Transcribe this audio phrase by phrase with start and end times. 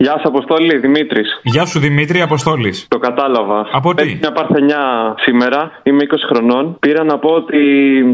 [0.00, 1.40] Γεια σα, Αποστόλη, Δημήτρης.
[1.42, 2.86] Γεια σου Δημήτρη, Αποστόλης.
[2.88, 3.66] Το κατάλαβα.
[3.72, 4.82] Από τι; Έχει μια παρθενιά
[5.26, 6.76] σήμερα, είμαι 20 χρονών.
[6.80, 7.60] Πήρα να πω ότι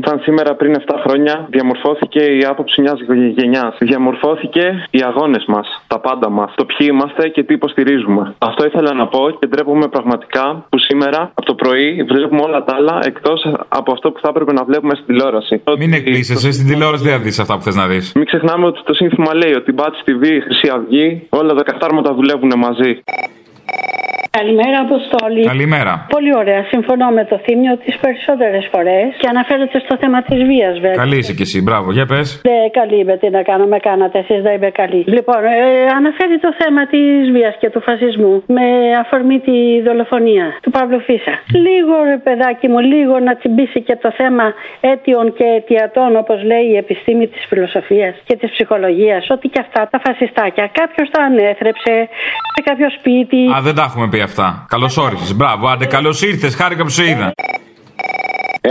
[0.06, 2.98] σαν σήμερα πριν 7 χρόνια διαμορφώθηκε η άποψη μιας
[3.36, 3.74] γενιάς.
[3.78, 6.52] Διαμορφώθηκε οι αγώνες μας, τα πάντα μας.
[6.54, 8.34] Το ποιοι είμαστε και τι υποστηρίζουμε.
[8.38, 12.74] Αυτό ήθελα να πω και ντρέπομαι πραγματικά που σήμερα από το πρωί βλέπουμε όλα τα
[12.76, 13.38] άλλα εκτός
[13.68, 15.62] από αυτό που θα έπρεπε να βλέπουμε στην τηλεόραση.
[15.78, 18.12] Μην εκπλήσεσαι, στην τηλεόραση δεν θα δεις αυτά που θες να δεις.
[18.14, 22.58] Μην ξεχνάμε ότι το σύνθημα λέει ότι Μπάτς TV, Χρυσή Αυγή, όλα τα καθάρματα δουλεύουν
[22.58, 23.02] μαζί.
[24.38, 25.42] Καλημέρα, Αποστόλη.
[25.52, 25.92] Καλημέρα.
[26.16, 26.60] Πολύ ωραία.
[26.72, 31.00] Συμφωνώ με το θύμιο τις περισσότερες φορές και αναφέρεται στο θέμα της βίας, βέβαια.
[31.04, 32.40] Καλή είσαι κι εσύ, μπράβο, για πες.
[32.48, 33.16] Ναι, καλή είμαι.
[33.20, 34.18] Τι να κάνω, με κάνατε.
[34.18, 35.02] Εσείς δεν είμαι καλή.
[35.16, 35.58] Λοιπόν, ε,
[35.98, 38.66] αναφέρει το θέμα της βίας και του φασισμού με
[39.02, 41.34] αφορμή τη δολοφονία του Παύλου Φίσα.
[41.66, 44.46] Λίγο, ρε παιδάκι μου, λίγο να τσιμπήσει και το θέμα
[44.80, 49.30] αίτιων και αιτιατών, όπως λέει η επιστήμη της φιλοσοφίας και της ψυχολογίας.
[49.30, 51.94] Ότι και αυτά τα φασιστάκια κάποιος τα ανέθρεψε
[52.54, 53.40] σε κάποιο σπίτι.
[53.56, 54.66] Α, δεν τα έχουμε πει αυτά.
[54.68, 55.34] Καλώς όρισες.
[55.34, 56.54] Μπράβο, άντε, καλώς ήρθες.
[56.54, 57.32] Χάρηκα που σε είδα.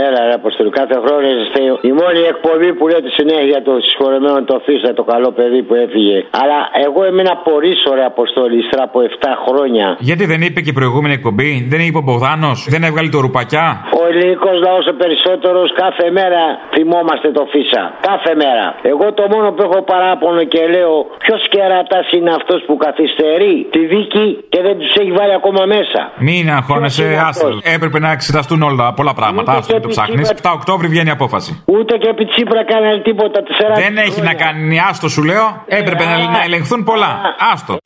[0.06, 4.56] Έλα, ρε Αποστολή, κάθε χρόνο είστε η μόνη εκπομπή που λέτε συνέχεια το συγχωρεμένο το
[4.64, 6.18] Φίσα, το καλό παιδί που έφυγε.
[6.42, 9.08] Αλλά εγώ έμεινα πολύ ωραία Αποστολή ύστερα από 7
[9.44, 9.86] χρόνια.
[10.08, 13.66] Γιατί δεν είπε και η προηγούμενη εκπομπή, δεν είπε ο Μπογδάνος, δεν έβγαλε το ρουπακιά;
[14.00, 16.42] Ο ελληνικός λαός ο περισσότερος κάθε μέρα
[16.74, 17.82] θυμόμαστε το Φίσα.
[18.10, 18.66] Κάθε μέρα.
[18.92, 20.92] Εγώ το μόνο που έχω παράπονο και λέω
[21.24, 26.00] ποιος κερατάς είναι αυτός που καθυστερεί τη δίκη και δεν τους έχει βάλει ακόμα μέσα.
[26.28, 27.46] Μην αγχώνεσαι, Ποιος είναι άστο.
[27.46, 29.52] αυτός; Έπρεπε να εξεταστούν όλα πολλά πράγματα.
[29.86, 30.34] Ούτε Άστο, και μην το επί ψάχνει.
[30.34, 31.62] Τσίπρα- 7 Οκτώβρη βγαίνει η απόφαση.
[31.66, 33.42] Ούτε και επί Τσίπρα κάνανε τίποτα.
[33.42, 34.34] τεσσερά Δεν έχει να χρόνια.
[34.34, 35.46] κάνει, άστο σου λέω.
[35.66, 37.20] Έπρεπε να, να ελεγχθούν πολλά.
[37.52, 37.76] Άστο.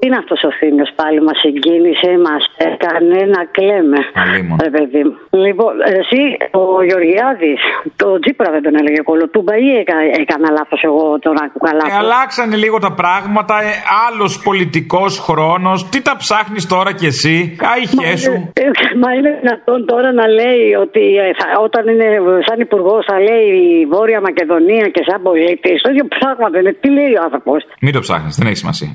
[0.00, 3.98] Τι είναι αυτός ο Θήμιο πάλι, μας συγκίνησε, μας έκανε να κλαίμε.
[4.22, 4.58] Αλίμονο.
[4.66, 5.14] Ρε παιδί μου.
[5.46, 6.20] Λοιπόν, εσύ,
[6.62, 7.60] ο Γεωργιάδης,
[7.96, 11.98] το Τζίπρα δεν τον έλεγε κολοτούμπα ή έκα, έκανα λάθος εγώ τον άκουγα Ε, λάθος;
[12.02, 13.54] αλλάξανε λίγο τα πράγματα.
[13.62, 13.72] Ε,
[14.08, 15.88] Άλλος πολιτικός χρόνος.
[15.88, 17.56] Τι τα ψάχνεις τώρα κι εσύ.
[17.74, 18.32] Άιχέ σου;
[18.62, 18.62] Ε,
[19.02, 22.08] Μα είναι δυνατόν τώρα να λέει ότι ε, θα- όταν είναι
[22.48, 23.46] σαν υπουργός θα λέει
[23.80, 25.82] η Βόρεια Μακεδονία και σαν πολίτης.
[25.82, 26.72] Το ίδιο πράγμα δεν είναι.
[26.80, 28.94] Τι λέει ο άνθρωπος; Μην το ψάχνεις, δεν έχει σημασία.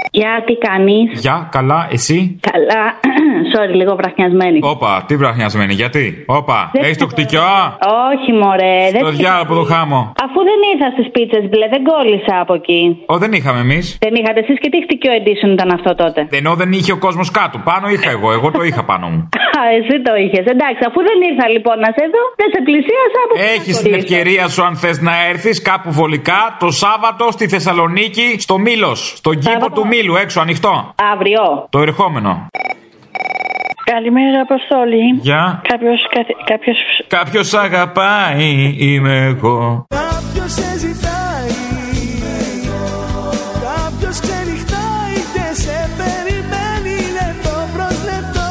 [0.13, 2.17] Γεια, τι κάνεις; Γεια, καλά, εσύ;
[2.51, 2.83] Καλά.
[3.53, 4.59] Sorry, λίγο βραχνιασμένη.
[4.73, 7.21] Όπα, τι βραχνιασμένη, γιατί; Όπα, Δεν έχεις το ξέρω.
[7.21, 7.47] χτυκιό.
[8.11, 8.77] Όχι, μωρέ.
[8.99, 9.99] Το δεν διάλογο από το χάμο.
[10.25, 12.81] Αφού δεν ήρθα στις πίτσες μπλε, δεν κόλλησα από εκεί.
[13.13, 13.85] Ω, δεν είχαμε εμείς.
[14.05, 17.27] Δεν είχατε εσείς και τι χτυκιό edition ήταν αυτό τότε; Ενώ δεν είχε ο κόσμος
[17.39, 17.57] κάτω.
[17.69, 19.21] Πάνω είχα εγώ, εγώ το είχα πάνω μου.
[19.59, 20.45] Α, εσύ το είχες.
[20.55, 23.81] Εντάξει, αφού δεν ήρθα λοιπόν να σε δω, δεν σε πλησίασα από πού Έχεις να
[23.81, 23.99] την κολλήσω.
[24.13, 28.99] ευκαιρία σου, αν θες να έρθεις κάπου βολικά, το Σάββατο στη Θεσσαλονίκη, στο Μήλος.
[29.21, 29.73] Στον κήπο Σάββατο.
[29.81, 30.93] του Μήλου, έξω ανοιχτό.
[31.13, 31.67] Αύριο.
[31.69, 32.47] Το ερχόμενο.
[33.83, 35.19] Καλημέρα, Αποστόλη.
[35.21, 35.61] Γεια.
[35.67, 36.07] Κάποιος.
[36.45, 36.77] Κάποιος...
[37.07, 39.85] Κάποιος αγαπάει, είμαι εγώ.
[39.89, 41.49] Κάποιος σε ζητάει
[43.67, 48.49] Κάποιος ξενυχτάει και σε περιμένει λεπτό προς λεπτό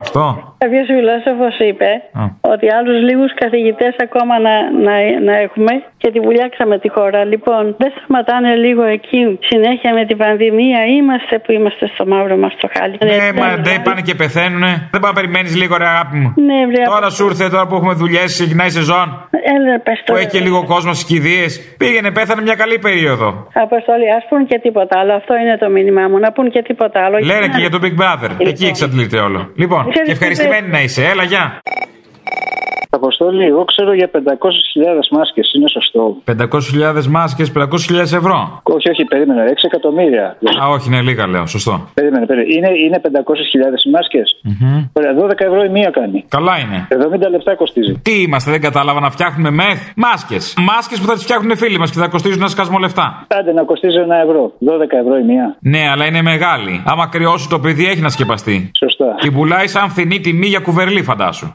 [0.00, 0.54] Αυτό.
[0.58, 2.24] Κάποιος φιλόσοφος είπε Α.
[2.40, 4.54] ότι άλλους λίγους καθηγητές ακόμα να,
[4.86, 5.72] να, να έχουμε
[6.04, 7.20] και τη βουλιάξαμε τη χώρα.
[7.32, 9.20] Λοιπόν, δεν σταματάνε λίγο εκεί
[9.50, 10.80] συνέχεια με την πανδημία.
[10.98, 12.94] Είμαστε που είμαστε στο μαύρο μας το χάλι.
[13.10, 14.72] Ναι, μα δεν πάνε και πεθαίνουνε.
[14.92, 16.28] Δεν πάει να περιμένεις λίγο, ρε αγάπη μου.
[16.48, 19.06] Ναι, βρε, Τώρα σου ήρθε, τώρα που έχουμε δουλειές, ξεκινάει η σεζόν.
[19.54, 20.20] Έλα, πες Που τώρα.
[20.20, 21.46] έχει και λίγο κόσμος στι κηδείε.
[21.80, 23.28] Πήγαινε, πέθανε μια καλή περίοδο.
[23.66, 25.12] Αποστολή, ας πούν και τίποτα άλλο.
[25.20, 26.18] Αυτό είναι το μήνυμά μου.
[26.24, 27.16] Να πούν και τίποτα άλλο.
[27.30, 28.30] Λένε και για τον Big Brother.
[28.50, 29.40] Εκεί εξαντλείται όλο.
[29.62, 31.02] Λοιπόν, Ξέρεις και τι ευχαριστημένη να είσαι.
[31.12, 31.44] Έλα, γεια.
[32.94, 34.18] Αποστολή, εγώ ξέρω για 500.000
[35.10, 36.16] μάσκες, είναι σωστό.
[36.24, 38.60] 500.000 μάσκες, 500.000 ευρώ.
[38.62, 40.26] Όχι, όχι, περίμενε, 6 εκατομμύρια.
[40.62, 41.46] Α, όχι, είναι λίγα, λέω.
[41.46, 41.88] Σωστό.
[41.94, 42.54] Περίμενε, περίμενε.
[42.54, 44.40] Είναι, είναι 500.000 μάσκες.
[44.42, 44.84] Μμμ.
[44.92, 46.24] Ωραία, 12 ευρώ η μία κάνει.
[46.28, 46.88] Καλά είναι.
[47.26, 47.92] 70 λεπτά κοστίζει.
[48.02, 49.80] Τι είμαστε, δεν κατάλαβα να φτιάχνουμε μεθ.
[49.96, 50.54] Μάσκες.
[50.58, 53.26] Μάσκες που θα τις φτιάχνουν φίλοι μας και θα κοστίζουν ένα σκασμό λεφτά.
[53.38, 54.52] Άντε να κοστίζει ένα ευρώ.
[54.58, 55.56] 12 ευρώ η μία.
[55.60, 56.82] Ναι, αλλά είναι μεγάλη.
[56.86, 58.70] Άμα κρυώσει το παιδί, έχει να σκεπαστεί.
[58.78, 59.14] Σωστά.
[59.20, 61.52] Την πουλάει σαν φθηνή τιμή για κουβερλί, φαντάσου.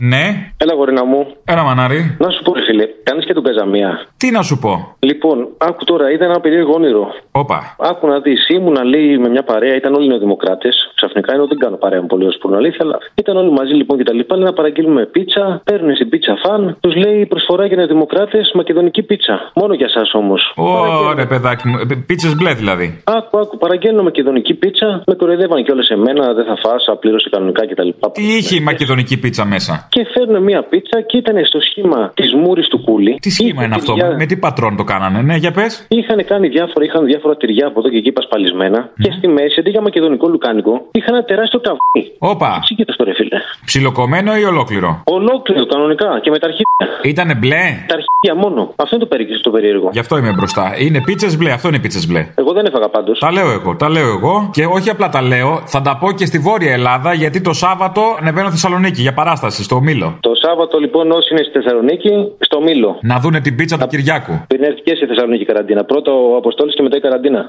[0.00, 0.24] Ναι,
[0.56, 1.26] Έλα, γορίνα μου.
[1.44, 2.16] ένα μανάρι.
[2.18, 4.06] Να σου πω, ρε φίλε, κάνεις και τον καζαμία.
[4.16, 7.04] Τι να σου πω; Λοιπόν, άκου τώρα, είδα ένα περίεργο όνειρο.
[7.30, 7.76] Όπα.
[7.78, 10.92] Άκου να δεις, ήμουνα λέει με μια παρέα, ήταν όλοι νεοδημοκράτες.
[10.94, 13.96] Ξαφνικά ενώ δεν κάνω παρέα με πολύ ω την αλήθεια, αλλά ήταν όλοι μαζί λοιπόν
[13.98, 14.36] και τα λοιπά.
[14.36, 19.50] Λέει να παραγγείλουμε πίτσα, παίρνουν στην πίτσα φαν, τους λέει προσφορά για νεοδημοκράτες μακεδονική πίτσα.
[19.54, 20.52] Μόνο για εσά όμως.
[20.56, 21.76] Ωραία, παιδάκι μου.
[22.06, 23.02] Πίτσες μπλε δηλαδή.
[23.04, 27.88] Άκου, άκου, παραγγέλνω μακεδονική πίτσα, με κοροϊδεύαν κιόλας εμένα, δεν θα φάσα, πλήρωσε κανονικά κτλ.
[28.12, 32.34] Τι είχε η μακεδονική πίτσα μέσα; Και φέρνουν μια πίτσα και ήταν στο σχήμα της
[32.34, 33.18] μούρης του κούλι.
[33.20, 35.86] Τι σχήμα είναι αυτό, Είχε Με τι πατρόν το κάνανε, ναι, για πες.
[35.88, 38.90] Είχαν κάνει διάφορα, είχαν διάφορα τυριά από εδώ και εκεί πασπαλισμένα.
[39.02, 42.12] Και στη μέση, αντί για μακεδονικό λουκάνικο, είχαν ένα τεράστιο καβί.
[42.18, 42.58] Όπα.
[42.62, 43.38] Ψήκεται αυτό, ρε φίλε.
[43.64, 46.86] Ψιλοκομμένο ή ολόκληρο; Ολόκληρο, κανονικά και με τα αρχίδια.
[47.02, 48.72] Ήτανε μπλε; Τα αρχίδια μόνο.
[48.76, 49.40] Αυτό είναι το, περί...
[49.40, 49.88] το περίεργο.
[49.92, 50.74] Γι' αυτό είμαι μπροστά.
[50.78, 52.26] Είναι πίτσες μπλε, αυτό είναι πίτσες μπλε.
[52.34, 53.18] Εγώ δεν έφαγα πάντως.
[53.18, 54.50] Τα λέω εγώ, τα λέω εγώ.
[54.52, 58.02] Και όχι απλά τα λέω, θα τα πω και στη Βόρεια Ελλάδα, γιατί το Σάββατο
[58.20, 60.18] ανεβαίνω Θεσσαλονίκη για παράσταση στο Μήλο.
[60.20, 62.98] Το Σάββατο λοιπόν όσοι είναι στη Θεσσαλονίκη, στο Μήλο.
[63.02, 64.44] Να δούνε την πίτσα του Κυριάκου.
[64.46, 65.84] Πριν έρθει και στη Θεσσαλονίκη καραντίνα.
[65.84, 67.48] Πρώτο ο Αποστόλης και μετά η καραντίνα.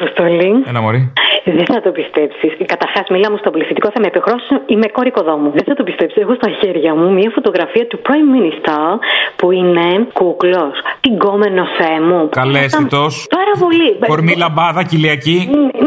[0.00, 0.50] Αποστολή.
[0.70, 1.02] Έλα, Μωρή.
[1.58, 2.52] Δεν θα το πιστέψεις.
[2.72, 4.56] Καταρχάς, μιλάμε στον πολιτικό, θα με επιχρώσουν.
[4.72, 5.48] Είμαι κόρη κοδόμου.
[5.58, 6.16] Δεν θα το πιστέψει.
[6.24, 8.88] Έχω στα χέρια μου μια φωτογραφία του Prime Minister
[9.38, 9.86] που είναι
[10.18, 10.76] κούκλος.
[11.04, 12.20] Την κόμενο Θεέ μου.
[12.40, 13.02] Καλέσθητο.
[13.38, 13.88] Πάρα πολύ.
[14.12, 15.38] Κορμή λαμπάδα, κοιλιακή.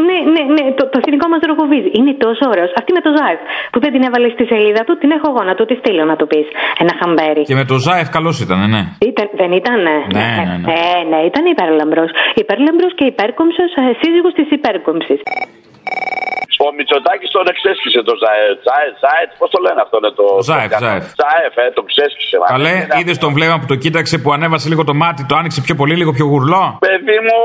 [0.08, 1.90] Ναι, ναι, ναι, το, το εθνικό μας ρογοβίζει.
[1.98, 2.70] Είναι τόσο ωραίος.
[2.80, 3.40] Αυτή με το Ζάεφ
[3.72, 6.16] που δεν την έβαλες στη σελίδα του, την έχω εγώ να του τη στείλω να
[6.18, 6.46] του πεις
[6.82, 7.42] ένα χαμπέρι.
[7.50, 8.82] Και με το Ζάεφ καλός ήταν, ναι.
[9.10, 9.78] Ήταν, δεν ήταν.
[9.84, 10.66] Ναι, ναι, ναι.
[10.74, 12.04] Ε, ναι, ήταν υπέρλαμπρο.
[12.42, 13.70] Υπέρλαμπρο και υπέρκομψος
[14.04, 15.20] ε, σύζυγος της υπέρκομψης.
[16.66, 18.56] Ο Μητσοτάκης τον εξέσκησε το Ζαετ.
[18.68, 20.26] Ζαετ, Ζαετ, πώς το λένε αυτό, είναι το.
[20.48, 21.04] Ζάεφ, Ζάεφ.
[21.20, 22.36] Ζαεφ, ε, τον ξέσκησε.
[22.40, 22.46] μα.
[22.54, 25.60] Καλέ, Είναι είδες τον βλέμμα που το κοίταξε που ανέβασε λίγο το μάτι, το άνοιξε
[25.66, 27.38] πιο πολύ, λίγο πιο γουρλό; Παιδί μου.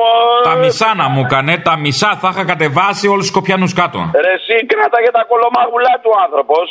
[0.49, 3.99] Τα μισά να μου έκανε, τα μισά θα είχα κατεβάσει όλους τους Σκοπιανούς κάτω.
[4.25, 6.65] Ρε, εσύ κράταγε τα κωλομάγουλά του άνθρωπος.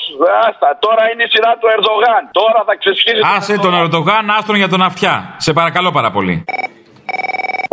[0.46, 2.22] Άστα, τώρα είναι η σειρά του Ερδογάν.
[2.40, 3.22] Τώρα θα ξεσχίσει.
[3.36, 5.14] Άσε τον Ερντογάν, άστον για τον Αυτιά.
[5.46, 6.44] Σε παρακαλώ πάρα πολύ.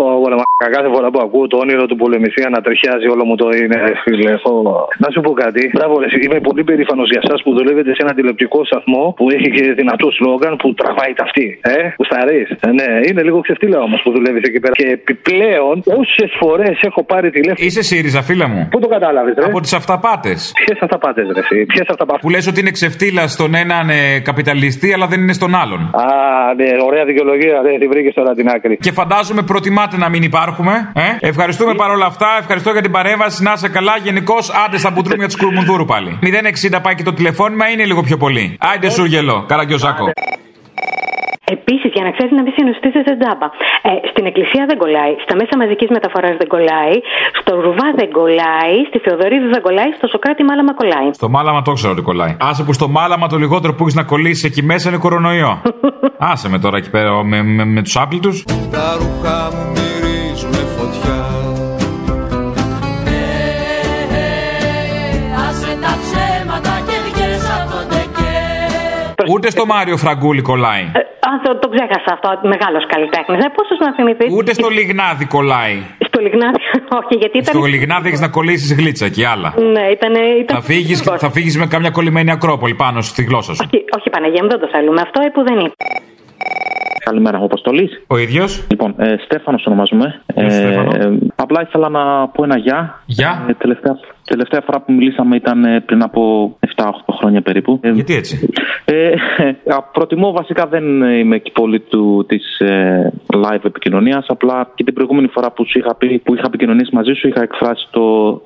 [0.03, 3.47] Ω, ρε, μαλάκα, κάθε φορά που ακούω το όνειρο του πολεμιστή ανατριχιάζει όλο μου το
[3.61, 4.33] είναι, ρε φίλε.
[4.51, 4.53] Ω,
[5.03, 5.61] Να σου πω κάτι.
[5.75, 9.49] Μπράβο, ρε, είμαι πολύ περήφανος για εσάς που δουλεύετε σε ένα τηλεοπτικό σταθμό που έχει
[9.55, 11.45] και δυνατό σλόγκαν που τραβάει τ' αυτί.
[11.61, 12.41] Ε, κουσταρί.
[12.67, 14.73] Ε, ναι, είναι λίγο ξεφτύλα όμως που δουλεύεις εκεί πέρα.
[14.81, 17.65] Και επιπλέον, όσες φορές έχω πάρει τηλέφωνο.
[17.67, 18.67] Είσαι ΣΥΡΙΖΑ, φίλα μου.
[18.71, 20.51] Πού το κατάλαβες, ρε; Από τις αυταπάτες.
[20.65, 21.39] Ποιες αυταπάτες, ρε.
[21.39, 25.33] εσύ, Ποιες αυταπάτες; Που λες ότι είναι ξεφτύλα στον έναν ε, καπιταλιστή, αλλά δεν είναι
[25.33, 25.79] στον άλλον.
[25.79, 26.05] Α,
[26.55, 28.77] ναι, ωραία δικαιολογία, ρε, τη βρήκες τώρα την άκρη.
[28.77, 29.41] Και φαντάζομαι
[29.85, 30.91] προτιμάτε να μην υπάρχουμε.
[30.93, 32.27] Ε; Ευχαριστούμε παρόλα αυτά.
[32.39, 33.43] Ευχαριστώ για την παρέμβαση.
[33.43, 33.97] Να είσαι καλά.
[34.03, 36.19] Γενικώς, άντε στα μπουτρούμια του Κουρμουνδούρου πάλι.
[36.71, 38.57] 060 πάει και το τηλεφώνημα είναι λίγο πιο πολύ.
[38.59, 39.45] Άντε σούργελο.
[39.47, 40.11] Καραγκιόζάκο.
[41.53, 43.47] Επίσης, για να ξέρεις να δει συνοστήσει δεν τζάμπα.
[43.89, 46.95] Ε, στην εκκλησία δεν κολλάει, στα μέσα μαζικής μεταφοράς δεν κολλάει,
[47.39, 51.09] στο Ρουβά δεν κολλάει, στη Θεοδωρίδου δεν κολλάει, στο Σοκράτη μάλαμα κολλάει.
[51.13, 52.33] Στο μάλαμα το ξέρω ότι κολλάει.
[52.39, 55.61] Άσε που στο μάλαμα το λιγότερο που έχεις να κολλήσεις εκεί μέσα είναι κορονοϊό.
[56.31, 58.43] Άσε με τώρα εκεί πέρα με, με, με τους άπλητους.
[58.71, 61.17] Τα ρούχα μου μυρίζουνε φωτιά
[69.33, 70.83] Ούτε στο Μάριο Φραγκούλη κολλάει.
[71.29, 72.47] Α, το, το ξέχασα αυτό.
[72.53, 73.45] Μεγάλος καλλιτέχνης.
[73.45, 75.77] Ε, Πόσο να θυμηθεί; Ούτε στο Λιγνάδι κολλάει.
[76.07, 76.59] Στο Λιγνάδι,
[76.99, 77.53] όχι, γιατί ήταν.
[77.55, 79.53] Στο Λιγνάδι έχεις να κολλήσεις γλίτσα και άλλα.
[79.73, 80.13] Ναι, ήταν.
[80.41, 80.55] ήταν...
[80.57, 83.63] Θα φύγεις θα φύγεις με κάμια κολλημένη ακρόπολη πάνω στη γλώσσα σου.
[83.67, 85.01] Όχι, όχι, Παναγία μου, δεν το θέλουμε.
[85.01, 85.71] Αυτό ε, που δεν είναι.
[87.05, 88.01] Καλημέρα, ο Αποστολής.
[88.07, 88.67] Ο ίδιος.
[88.69, 90.21] Λοιπόν, ε, Στέφανος ονομάζομαι.
[90.33, 90.77] Ε,
[91.35, 93.01] απλά ήθελα να πω ένα γεια.
[93.05, 93.45] Γεια.
[93.49, 96.21] Ε, τελευταία, τελευταία φορά που μιλήσαμε ήταν ε, πριν από
[96.75, 96.83] 7-8
[97.19, 97.79] χρόνια περίπου.
[97.83, 98.49] Ε, Γιατί έτσι;
[98.85, 99.09] Ε,
[99.75, 104.93] α, προτιμώ βασικά δεν είμαι και πολύ του, της ε, live επικοινωνίας απλά και την
[104.93, 108.01] προηγούμενη φορά που, σου είχα πει, που είχα επικοινωνήσει μαζί σου είχα εκφράσει το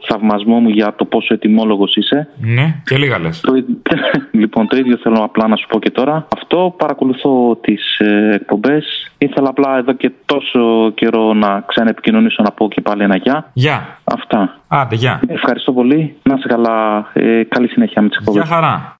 [0.07, 3.41] θαυμασμό μου για το πόσο ετοιμόλογος είσαι Ναι, και λίγα λες.
[3.41, 3.65] το, ι-
[4.41, 6.27] λοιπόν, το ίδιο θέλω απλά να σου πω και τώρα.
[6.35, 9.11] Αυτό παρακολουθώ τις ε, εκπομπές.
[9.17, 13.49] Ήθελα απλά εδώ και τόσο καιρό να ξαναεπικοινωνήσω να πω και πάλι ένα γεια.
[13.53, 13.99] Γεια.
[14.03, 14.59] Αυτά.
[14.67, 15.19] Άντε, γεια.
[15.27, 16.15] Ευχαριστώ πολύ.
[16.23, 17.07] Να είσαι καλά.
[17.13, 18.43] Ε, καλή συνέχεια με τις εκπομπές.
[18.43, 18.97] Γεια χαρά.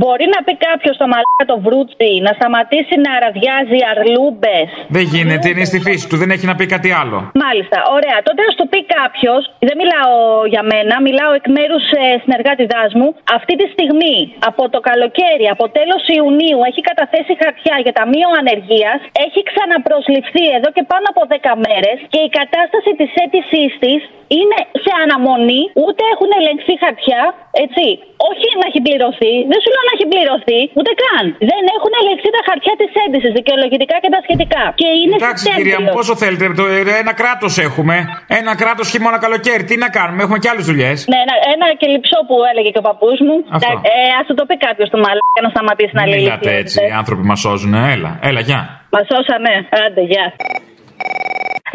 [0.00, 4.68] Μπορεί να πει κάποιος στο μαλάκα το βρούτσι να σταματήσει να αραδιάζει αρλούμπες.
[4.96, 7.16] Δεν γίνεται, είναι στη φύση του, δεν έχει να πει κάτι άλλο.
[7.44, 8.18] Μάλιστα, ωραία.
[8.26, 10.14] Τότε να σου το πει κάποιος, δεν μιλάω
[10.52, 12.64] για μένα, μιλάω εκ μέρους ε, συνεργάτη
[12.98, 13.08] μου.
[13.38, 14.18] Αυτή τη στιγμή,
[14.50, 18.98] από το καλοκαίρι, από τέλος Ιουνίου, έχει καταθέσει χαρτιά για ταμείο ανεργίας.
[19.26, 24.00] Έχει ξαναπροσληφθεί εδώ και πάνω από 10 μέρες και η κατάσταση της αίτησής της
[24.38, 27.22] είναι σε αναμονή, ούτε έχουν ελεγχθεί χαρτιά,
[27.64, 27.86] έτσι.
[28.30, 31.24] Όχι να έχει πληρωθεί, δεν σου λέω να έχει πληρωθεί, ούτε καν.
[31.50, 34.62] Δεν έχουν ελεγχθεί τα χαρτιά της αίτηση, δικαιολογητικά και τα σχετικά.
[34.80, 36.44] Και είναι Εντάξει, κυρία μου, πόσο θέλετε.
[36.60, 37.94] Το, ε, ένα κράτος έχουμε.
[38.40, 39.64] Ένα κράτος χειμώνα καλοκαίρι.
[39.70, 40.96] Τι να κάνουμε, έχουμε και άλλες δουλειές.
[41.12, 43.36] Ναι, ένα, ένα και λυψό που έλεγε και ο παππούς μου.
[43.56, 43.72] Αυτό.
[43.92, 46.20] Ε, Α του το πει κάποιος του μαλάκα να σταματήσει να Μην λέει.
[46.22, 47.74] μιλάτε έτσι, οι άνθρωποι μας σώζουν.
[47.94, 48.60] Έλα, έλα, γεια.
[48.94, 49.54] Μας σώσανε.
[49.84, 50.26] Άντε, γεια.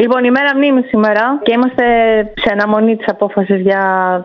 [0.00, 1.84] Λοιπόν, η μέρα μνήμη σήμερα και είμαστε
[2.34, 3.82] σε αναμονή της απόφασης για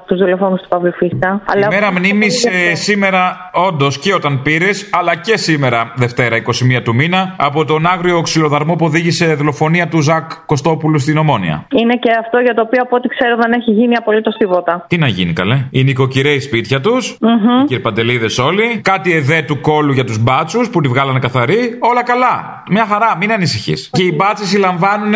[0.08, 1.42] τους δολοφόνους του Παύλου Φίστα.
[1.56, 7.36] Η μέρα μνήμης σήμερα, όντως και όταν πήρες, αλλά και σήμερα, Δευτέρα, 21 του μήνα,
[7.38, 11.66] από τον άγριο ξυλοδαρμό που οδήγησε δολοφονία του Ζακ Κωστόπουλου στην Ομόνια.
[11.70, 14.86] Είναι και αυτό για το οποίο από ό,τι ξέρω δεν έχει γίνει απολύτως τίποτα.
[14.88, 17.62] Τι να γίνει, καλέ; Οι νοικοκυρέοι σπίτια τους, Μμμ.
[17.62, 22.04] οι κυρπαντελίδες όλοι, κάτι εδέ του κόλου για τους μπάτσους που τη βγάλανε καθαρή, όλα
[22.04, 22.64] καλά.
[22.70, 23.90] Μια χαρά, μην ανησυχείς.
[23.92, 25.14] Και οι μπάτσες συλλαμβάνουν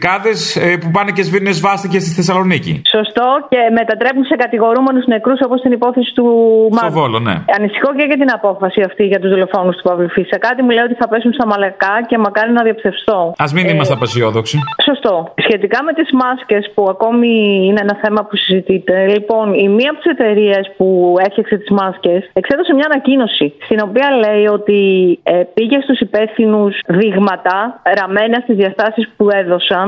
[0.00, 0.32] πιτσιρικάδε
[0.80, 2.72] που πάνε και σβήνουν σβάστηκε στη Θεσσαλονίκη.
[2.96, 6.26] Σωστό και μετατρέπουν σε κατηγορούμενους νεκρούς όπως την υπόθεση του
[6.70, 6.98] Στο Μάρκου.
[6.98, 7.36] Βόλο, ναι.
[7.58, 10.36] Ανησυχώ και για την απόφαση αυτή για τους δολοφόνους του Παύλου Φίσα.
[10.46, 13.18] Κάτι μου λέει ότι θα πέσουν στα μαλακά και μακάρι να διαψευστώ.
[13.44, 14.56] Α μην Ε, είμαστε απεσιόδοξοι.
[14.88, 15.14] Σωστό.
[15.46, 17.30] Σχετικά με τις μάσκες που ακόμη
[17.66, 20.86] είναι ένα θέμα που συζητείται, λοιπόν, η μία από τις εταιρείες που
[21.26, 24.78] έφτιαξε τις μάσκες εξέδωσε μια ανακοίνωση στην οποία λέει ότι
[25.22, 27.56] ε, πήγε στους υπεύθυνους δείγματα
[28.00, 29.85] ραμμένα στις διαστάσεις που έδωσαν,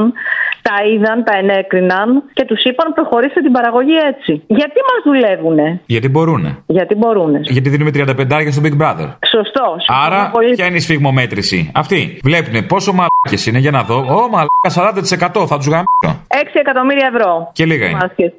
[0.67, 4.33] τα είδαν, τα ενέκριναν και τους είπαν προχωρήστε την παραγωγή έτσι.
[4.47, 6.51] Γιατί μας δουλεύουνε, Γιατί μπορούνε.
[6.67, 7.41] Γιατί μπορούνε.
[7.43, 9.09] Γιατί δίνουμε 35 στο Big Brother.
[9.35, 9.67] Σωστό.
[9.79, 10.55] συμφωνώ Άρα, πολύ.
[10.55, 13.97] ποια είναι η σφιγμομέτρηση; Αυτοί βλέπουν πόσο μαλάκες είναι για να δω.
[13.97, 14.71] Ω, μαλάκα
[15.43, 16.11] 40% θα τους γαμίσω.
[16.29, 17.51] 6 εκατομμύρια ευρώ.
[17.53, 17.99] Και λίγα είναι.
[18.03, 18.33] Μάσκες.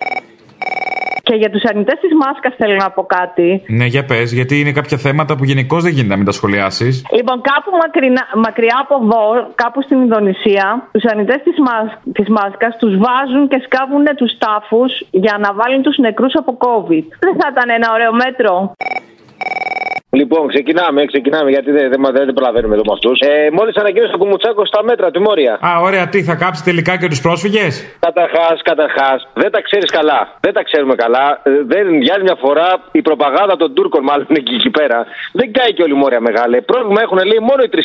[1.30, 3.48] Και για τους αρνητές της μάσκας θέλω να πω κάτι.
[3.68, 6.94] Ναι, για πες, γιατί είναι κάποια θέματα που γενικώς δεν γίνεται να μην τα σχολιάσεις.
[7.18, 9.24] Λοιπόν, κάπου μακρινά, μακριά από εδώ,
[9.56, 14.92] κάπου στην Ινδονησία, τους αρνητές της μάς, της μάσκας τους βάζουν και σκάβουν τους τάφους
[15.24, 17.06] για να βάλουν τους νεκρούς από COVID.
[17.26, 18.54] Δεν θα ήταν ένα ωραίο μέτρο.
[20.12, 23.20] Λοιπόν, ξεκινάμε, ξεκινάμε γιατί δεν, δεν, δεν, δεν προλαβαίνουμε εδώ με αυτούς.
[23.20, 25.54] Ε, Μόλις ανακοίνωσε ο Κουμουτσάκος στα μέτρα, τιμόρια.
[25.68, 30.20] Α, ωραία, τι θα κάψει τελικά και τους πρόσφυγες; Καταρχάς, καταρχάς, δεν τα ξέρεις καλά.
[30.40, 31.26] Δεν τα ξέρουμε καλά.
[31.44, 35.06] Ε, Δεν, για άλλη μια φορά η προπαγάνδα των Τούρκων, μάλλον εκεί, εκεί πέρα,
[35.40, 36.62] δεν κάει και όλη η μόρια μεγάλη.
[36.62, 37.80] Πρόβλημα έχουν λέει μόνο οι 3.000.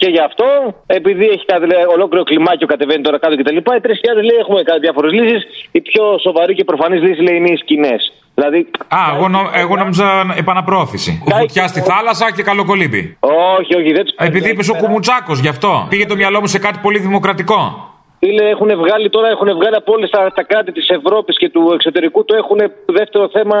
[0.00, 0.46] Και γι' αυτό,
[0.86, 5.12] επειδή έχει κάτι λέει, ολόκληρο κλιμάκιο κατεβαίνει τώρα κάτω κτλ., οι 3.000 λέει έχουμε διάφορες
[5.18, 5.42] λύσεις.
[5.78, 8.02] Η πιο σοβαρή και προφανής λύση λέει είναι οι σκηνές.
[8.40, 11.22] Δηλαδή, Α, εγώ, νο, εγώ νόμιζα επαναπρόθεση.
[11.38, 13.16] Βουτιά στη θάλασσα και καλοκολύμπη.
[13.58, 15.86] όχι, όχι, δεν του Επειδή είπε ο Κουμουτσάκος, γι' αυτό.
[15.88, 17.89] Πήγε το μυαλό μου σε κάτι πολύ δημοκρατικό.
[18.22, 21.70] Φίλε, έχουν βγάλει τώρα, έχουν βγάλει από όλες τα, τα κράτη της Ευρώπης και του
[21.74, 22.58] εξωτερικού το έχουν
[22.98, 23.58] δεύτερο θέμα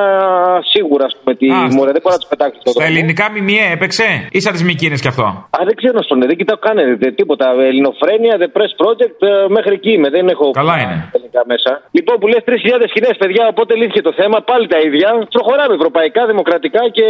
[0.72, 1.34] σίγουρα, ας πούμε.
[1.40, 1.92] Τη Α, μορφή.
[1.96, 5.08] Δεν μπορεί να του πετάξει το Στα ελληνικά μιμιέ έπαιξε; Ή σαν τις Μικίνε κι
[5.08, 5.22] αυτό;
[5.58, 7.46] Α, δεν ξέρω να στον δεν κοιτάω καν ε, δε- τίποτα.
[7.70, 10.08] Ελληνοφρένια, The Press Project, ε, μέχρι εκεί είμαι.
[10.10, 10.96] Δεν έχω Καλά είναι.
[11.14, 11.70] ελληνικά μέσα.
[11.90, 12.54] Λοιπόν, που λες 3.000
[12.88, 14.36] σκηνές, παιδιά, οπότε λύθηκε το θέμα.
[14.50, 15.08] Πάλι τα ίδια.
[15.30, 17.04] Προχωράμε ευρωπαϊκά, δημοκρατικά και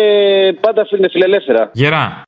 [0.61, 1.71] πάντα φιλε- φιλελεύθερα.
[1.73, 2.23] Γερά.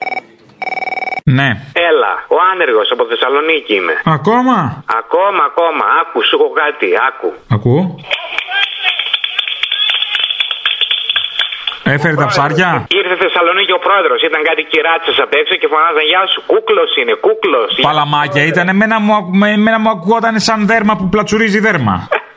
[1.24, 1.48] Ναι.
[1.90, 3.94] Έλα, ο άνεργος από Θεσσαλονίκη είμαι.
[4.16, 4.56] Ακόμα;
[5.00, 5.84] Ακόμα, ακόμα.
[6.00, 6.88] Άκου, σου έχω κάτι.
[7.08, 7.28] Άκου.
[7.56, 7.82] Ακούω.
[11.84, 14.22] Έφερε τα ψάρια; Ήρθε Θεσσαλονίκη ο πρόεδρος.
[14.28, 16.40] Ήταν κάτι κυράτσε απ' έξω και φωνάζαν Γεια σου.
[16.46, 17.70] Κούκλος είναι, κούκλος.
[17.88, 18.68] Παλαμάκια ήταν.
[18.68, 21.96] Εμένα μου, ακου- με- εμένα μου ακούγονταν σαν δέρμα που πλατσουρίζει δέρμα.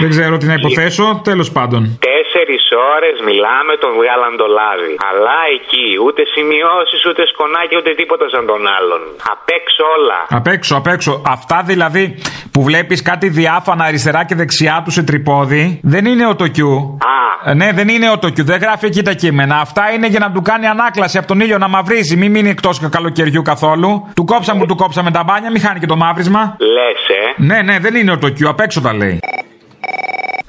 [0.00, 1.20] Δεν ξέρω τι να υποθέσω.
[1.24, 1.80] Τέλος πάντων.
[2.08, 4.92] Τέσσερις ώρες μιλάμε, τον βγάλαν το λάδι.
[5.10, 9.00] Αλλά εκεί ούτε σημειώσεις, ούτε σκονάκι, ούτε τίποτα σαν τον άλλον.
[9.32, 10.18] Απ' έξω όλα.
[10.38, 11.12] Απ' έξω, απ' έξω.
[11.36, 12.04] Αυτά δηλαδή
[12.52, 16.98] που βλέπεις κάτι διάφανα αριστερά και δεξιά του σε τρυπόδι, δεν είναι ο τοκιού.
[17.14, 17.54] Α.
[17.54, 18.44] Ναι, δεν είναι ο τοκιού.
[18.44, 19.56] Δεν γράφει εκεί τα κείμενα.
[19.56, 22.16] Αυτά είναι για να του κάνει ανάκλαση από τον ήλιο να μαυρίζει.
[22.16, 24.10] Μην μείνει εκτός καλοκαιριού καθόλου.
[24.14, 26.56] Του κόψαμε που του κόψαμε τα μπάνια, μην χάνει και το μαύρισμα.
[26.58, 27.42] Λες, ε.
[27.42, 28.48] Ναι, ναι, δεν είναι ο τοκιού.
[28.48, 29.20] Απ' έξω τα λέει.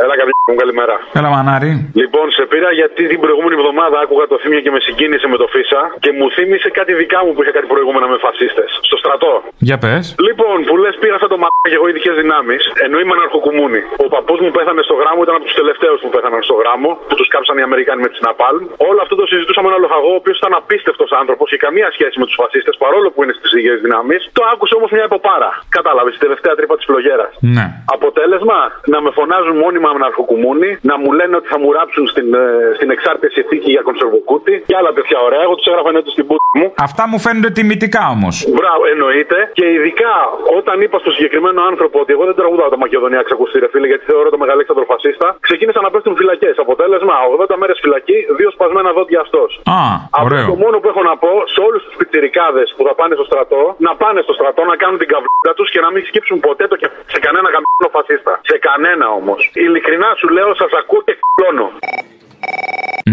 [0.03, 0.95] Έλα, κάποια μου, καλημέρα.
[1.19, 1.71] Έλα, μανάρι.
[2.01, 5.47] Λοιπόν, σε πήρα γιατί την προηγούμενη εβδομάδα άκουγα το θύμιο και με συγκίνησε με το
[5.53, 8.69] Φίσα και μου θύμισε κάτι δικά μου που είχε κάτι προηγούμενα με φασίστες.
[8.87, 9.33] Στο στρατό.
[9.69, 10.03] Για πες.
[10.27, 13.81] Λοιπόν, που λες πήρα αυτό το μαλάκι και εγώ ειδικές δυνάμεις, ενώ είμαι αναρχοκουμούνι.
[14.05, 17.15] Ο παππούς μου πέθανε στο γράμμο, ήταν από τους τελευταίους που πέθαναν στο γράμμο, που
[17.19, 18.63] τους κάψαν οι Αμερικάνοι με τη Σναπάλμ.
[18.89, 22.15] Όλο αυτό το συζητούσαμε με ένα λοχαγό, ο οποίος ήταν απίστευτος άνθρωπος και καμία σχέση
[22.21, 24.21] με τους φασίστες, παρόλο που είναι στις ίδιε δυνάμεις.
[24.37, 25.51] Το άκουσε όμως μια υποπάρα.
[25.77, 27.31] Κατάλαβες, η τελευταία τρύπα της φλογέρας.
[27.57, 27.65] Ναι.
[27.95, 28.59] Αποτέλεσμα,
[28.93, 32.45] να με φωνάζουν μόνιμα με ναρκοκουμούνι, να μου λένε ότι θα μου ράψουν στην, ε,
[32.77, 35.41] στην εξάρτηση θήκη για κονσερβοκούτι και άλλα τέτοια ωραία.
[35.45, 36.67] Εγώ τους έγραφα ενέτο στην πούτη μου.
[36.87, 38.35] Αυτά μου φαίνονται τιμητικά όμως.
[38.59, 39.37] Μπράβο, εννοείται.
[39.59, 40.13] Και ειδικά
[40.59, 44.03] όταν είπα στο συγκεκριμένο άνθρωπο ότι εγώ δεν τραγουδάω τα Μακεδονία ξακουστή, ρε φίλε, γιατί
[44.11, 46.53] θεωρώ το μεγαλύτερο φασίστα, ξεκίνησαν να πέφτουν φυλακές.
[46.65, 49.49] Αποτέλεσμα, 80 μέρες φυλακή, δύο σπασμένα δόντια αυτός.
[49.77, 49.79] Α,
[50.19, 50.45] Αυτό ωραίο.
[50.51, 53.61] το μόνο που έχω να πω σε όλους τους πιτσιρικάδες που θα πάνε στο στρατό,
[53.87, 56.75] να πάνε στο στρατό, να κάνουν την καβλίδα τους και να μην σκύψουν ποτέ το
[56.81, 58.33] κεφάλι σε κανένα καμπίνο φασίστα.
[58.51, 59.39] Σε κανένα όμως.
[59.65, 61.67] Ειλικρινά σου λέω, σας ακούω και κλώνω.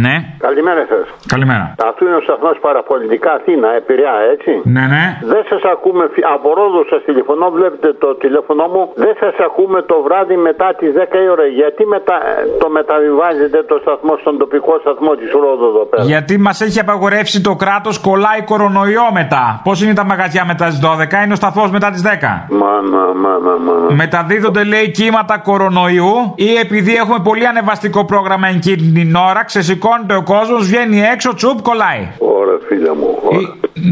[0.05, 0.15] Ναι.
[0.47, 1.05] Καλημέρα σας.
[1.35, 1.65] Καλημέρα.
[1.91, 4.53] Αυτό είναι ο σταθμός παραπολιτικά Αθήνα, Επηρεά, έτσι.
[4.77, 5.05] Ναι, ναι.
[5.33, 8.83] Δεν σας ακούμε, φι- από Ρόδο σα τηλεφωνώ, βλέπετε το τηλέφωνό μου.
[9.05, 11.45] Δεν σας ακούμε το βράδυ μετά τις 10 η ώρα.
[11.61, 12.17] Γιατί μετα...
[12.63, 17.39] το μεταβιβάζετε το σταθμό στον τοπικό σταθμό της Ρόδο εδώ πέρα; Γιατί μας έχει απαγορεύσει
[17.49, 19.45] το κράτος, κολλάει κορονοϊό μετά.
[19.67, 22.09] Πώς είναι τα μαγαζιά μετά τις 12, είναι ο σταθμός μετά τις 10.
[22.63, 23.95] Μάνα, μάνα, μάνα.
[24.03, 29.45] Μεταδίδονται, λέει, κύματα κορονοϊού ή επειδή έχουμε πολύ ανεβαστικό πρόγραμμα εκείνη την ώρα,
[29.81, 32.03] ξεσηκώνεται ο κόσμος, βγαίνει έξω, τσουπ, κολλάει.
[32.39, 33.09] Ωραία, φίλε μου.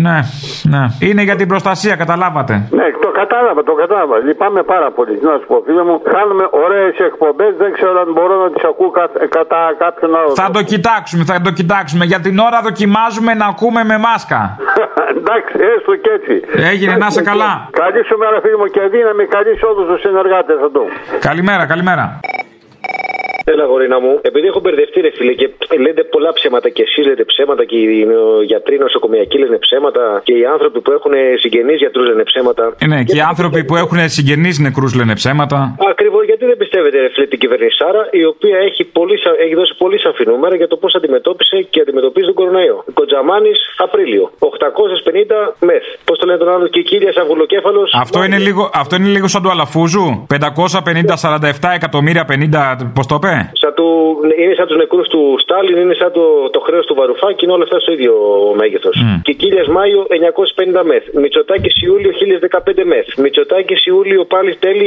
[0.07, 0.19] Ναι,
[0.73, 0.83] ναι.
[1.09, 2.55] Είναι για την προστασία, καταλάβατε.
[2.79, 4.17] Ναι, το κατάλαβα, το κατάλαβα.
[4.29, 5.15] Λυπάμαι πάρα πολύ.
[5.29, 7.53] Να σου πω, φίλε μου, κάνουμε ωραίες εκπομπές.
[7.63, 10.31] Δεν ξέρω αν μπορώ να τις ακούω κα- κατά κάποιον άλλο.
[10.43, 12.05] Θα το κοιτάξουμε, θα το κοιτάξουμε.
[12.13, 14.41] Για την ώρα δοκιμάζουμε να ακούμε με μάσκα.
[15.19, 16.35] Εντάξει, έστω και έτσι.
[16.73, 17.53] Έγινε, να είσαι καλά.
[17.83, 19.25] Καλή σου μέρα, φίλε μου, και δύναμη.
[19.37, 20.83] Καλή σε όλου του συνεργάτε εδώ.
[21.29, 22.05] Καλημέρα, καλημέρα.
[23.53, 24.13] Έλα, γορίνα μου.
[24.31, 25.47] Επειδή έχω μπερδευτεί, ρε φίλε, και
[25.85, 30.35] λέτε πολλά ψέματα και εσείς λέτε ψέματα και οι νο- γιατροί νοσοκομιακοί λένε ψέματα και
[30.41, 31.13] οι άνθρωποι που έχουν
[31.43, 32.65] συγγενείς γιατρούς λένε ψέματα.
[32.85, 35.59] Ε, ναι, και οι άνθρωποι που έχουν συγγενείς νεκρούς λένε ψέματα.
[35.93, 39.55] Ακριβώς γιατί δεν πιστεύετε, ρε φίλε, την κυβέρνηση Σάρα, η οποία έχει, πολύ, σα- έχει
[39.61, 42.85] δώσει πολύ σαφή νούμερα για το πώς αντιμετώπισε και αντιμετωπίζει τον κορονοϊό.
[42.99, 44.25] Κοντζαμάνης Απρίλιο.
[44.39, 45.39] 850
[45.69, 45.85] μεθ.
[46.05, 47.89] Πώς το λένε τον άλλο, Κικίλιας Αυγουλοκέφαλος.
[48.05, 50.27] Αυτό είναι, λίγο, αυτό είναι λίγο σαν του Αλαφούζου.
[50.35, 52.91] 550-47 εκατομμύρια 50.
[52.95, 53.89] Πώς το είπε; Σαν του,
[54.43, 57.65] είναι σαν τους νεκρούς του Στάλιν, είναι σαν το, το χρέος του Βαρουφάκη, είναι όλα
[57.69, 58.13] αυτά στο ίδιο
[58.61, 58.97] μέγεθος.
[59.05, 59.21] Mm.
[59.27, 60.01] Κικίλια Μάιο
[60.81, 61.05] 950 μεθ.
[61.23, 62.13] Μητσοτάκης Ιούλιο
[62.81, 63.07] 1015 μεθ.
[63.25, 64.87] Μητσοτάκης Ιούλιο πάλι τέλη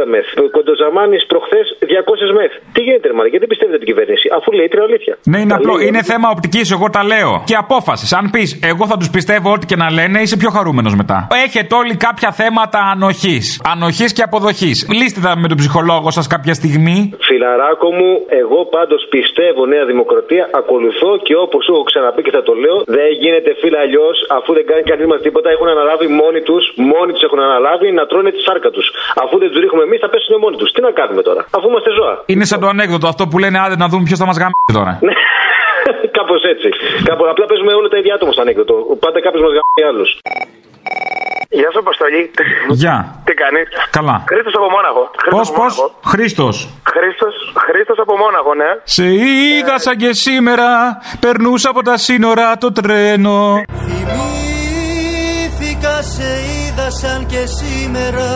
[0.00, 0.26] 930 μεθ.
[0.56, 2.52] Κοντοζαμάνης προχθές 200 μεθ.
[2.74, 5.14] Τι γίνεται, ρε, μάνα, γιατί πιστεύετε την κυβέρνηση, αφού λέει την αλήθεια.
[5.30, 5.74] Ναι, είναι Τα απλό.
[5.74, 7.30] λέει, Είναι θέμα οπτικής, εγώ τα λέω.
[7.50, 8.10] Και απόφασης.
[8.18, 11.18] Αν πεις, εγώ θα τους πιστεύω ό,τι και να λένε, είσαι πιο χαρούμενος μετά.
[11.46, 13.46] Έχετε όλοι κάποια θέματα ανοχής.
[13.72, 14.76] Ανοχής και αποδοχής.
[14.98, 16.98] Λύστε τα με τον ψυχολόγο σας κάποια στιγμή.
[17.28, 18.01] Φιλαράκο μου,
[18.42, 22.76] εγώ πάντως πιστεύω Νέα Δημοκρατία, ακολουθώ και όπως σου έχω ξαναπεί και θα το λέω,
[22.96, 25.48] δεν γίνεται φίλα αλλιώς αφού δεν κάνει κανείς μας τίποτα.
[25.54, 28.86] Έχουν αναλάβει μόνοι τους, μόνοι τους έχουν αναλάβει να τρώνε τη σάρκα τους.
[29.22, 30.70] Αφού δεν τους ρίχνουμε εμείς, θα πέσουν μόνοι τους.
[30.74, 32.14] Τι να κάνουμε τώρα, αφού είμαστε ζώα.
[32.32, 34.92] Είναι σαν το ανέκδοτο αυτό που λένε άντε να δούμε ποιος θα μας γαμίσει τώρα.
[36.18, 36.68] Κάπως έτσι.
[37.08, 38.74] Κάπου, απλά παίζουμε όλα τα ίδια άτομα στο ανέκδοτο.
[39.04, 40.10] Πάντα κάποιος μας γαμίσει άλλους.
[41.58, 42.30] Γεια σου, Αποστολή.
[42.82, 42.96] Γεια.
[43.24, 44.24] Τι κάνεις; Καλά.
[44.30, 45.10] Χρήστος από Μόναχο.
[45.30, 46.68] Πώς, πώς, Χρήστος.
[46.92, 47.34] Χρήστος
[47.66, 48.70] Χρήστος από Μόναχο, ναι.
[48.84, 50.68] Σε είδα σαν και σήμερα,
[51.20, 53.62] περνούσα από τα σύνορα το τρένο.
[53.84, 58.30] Θυμήθηκα σε είδα σαν και σήμερα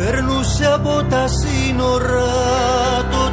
[0.00, 2.32] Περνούσε από τα σύνορα
[3.10, 3.29] το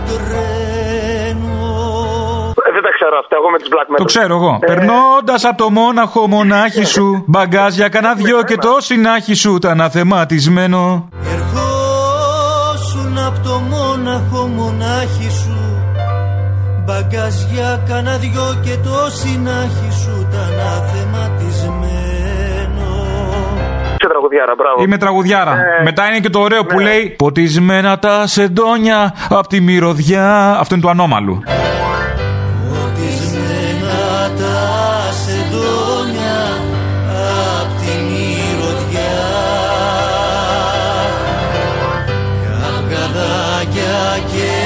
[3.07, 3.95] ξέρω αυτά, εγώ με τις black metal.
[3.97, 4.59] Το ξέρω εγώ.
[4.61, 9.81] Ε, Περνώντα από το μόναχο μονάχη σου, μπαγκάζια κανένα δυο και το συνάχη σου ήταν
[9.81, 11.09] αθεματισμένο.
[11.35, 15.55] Ερχόσουν από το μόναχο μονάχη σου
[16.85, 22.87] Μπαγκάζια κάνα δυο και το συνάχη σου ήταν αθεματισμένο
[23.99, 24.83] Είσαι τραγουδιάρα, μπράβο.
[24.83, 25.51] Είμαι τραγουδιάρα.
[25.51, 26.67] Ε, Μετά είναι και το ωραίο ναι.
[26.67, 30.57] που λέει Ποτισμένα τα σεντόνια απ' τη μυρωδιά.
[30.59, 31.41] Αυτό είναι του ανώμαλου.
[43.97, 44.56] again.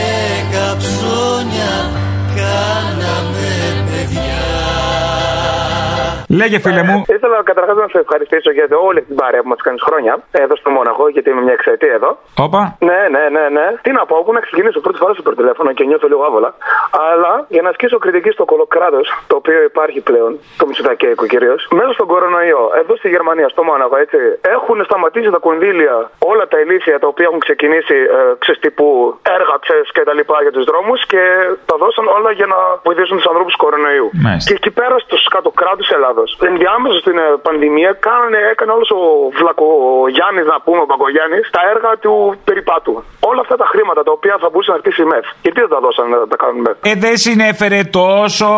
[6.39, 6.97] Λέγε φίλε μου.
[7.17, 10.13] Ήθελα καταρχάς να σε ευχαριστήσω για όλη την παρέα που μας κάνεις χρόνια
[10.43, 12.11] εδώ στο Μόναχο, γιατί είμαι μια εξαετία εδώ.
[12.45, 12.61] Όπα.
[12.89, 13.67] Ναι, ναι, ναι, ναι.
[13.85, 16.49] Τι να πω, που να ξεκινήσω πρώτη φορά στο τηλέφωνο και νιώθω λίγο άβολα.
[17.11, 21.91] Αλλά για να ασκήσω κριτική στο κολοκράτος, το οποίο υπάρχει πλέον, το Μητσοτακέικο κυρίως, μέσα
[21.97, 24.17] στον κορονοϊό, εδώ στη Γερμανία, στο Μόναχο, έτσι,
[24.55, 25.95] έχουν σταματήσει τα κονδύλια
[26.31, 28.87] όλα τα ηλίθια τα οποία έχουν ξεκινήσει, ε, ξέρεις, τύπου
[29.37, 31.23] έργα, ξέρεις και τα λοιπά για τους δρόμους και
[31.69, 34.07] τα δώσαν όλα για να βοηθήσουν τους ανθρώπους κορονοϊού.
[34.25, 34.47] Μάλιστα.
[34.49, 35.83] Και εκεί πέρα στο κάτω κράτο
[36.21, 39.01] Ελλάδο, ενδιάμεσα στην ε, πανδημία, κάνανε, έκανε όλος ο
[39.39, 42.13] Βλακογιάννη, να πούμε, ο Παγκογιάννης, τα έργα του
[42.47, 42.93] περιπάτου.
[43.29, 45.25] Όλα αυτά τα χρήματα τα οποία θα μπορούσε να χτίσει η ΜΕΘ.
[45.45, 48.49] Γιατί δεν τα δώσανε να τα κάνουν ΜΕΘ; Ε, δεν συνέφερε τόσο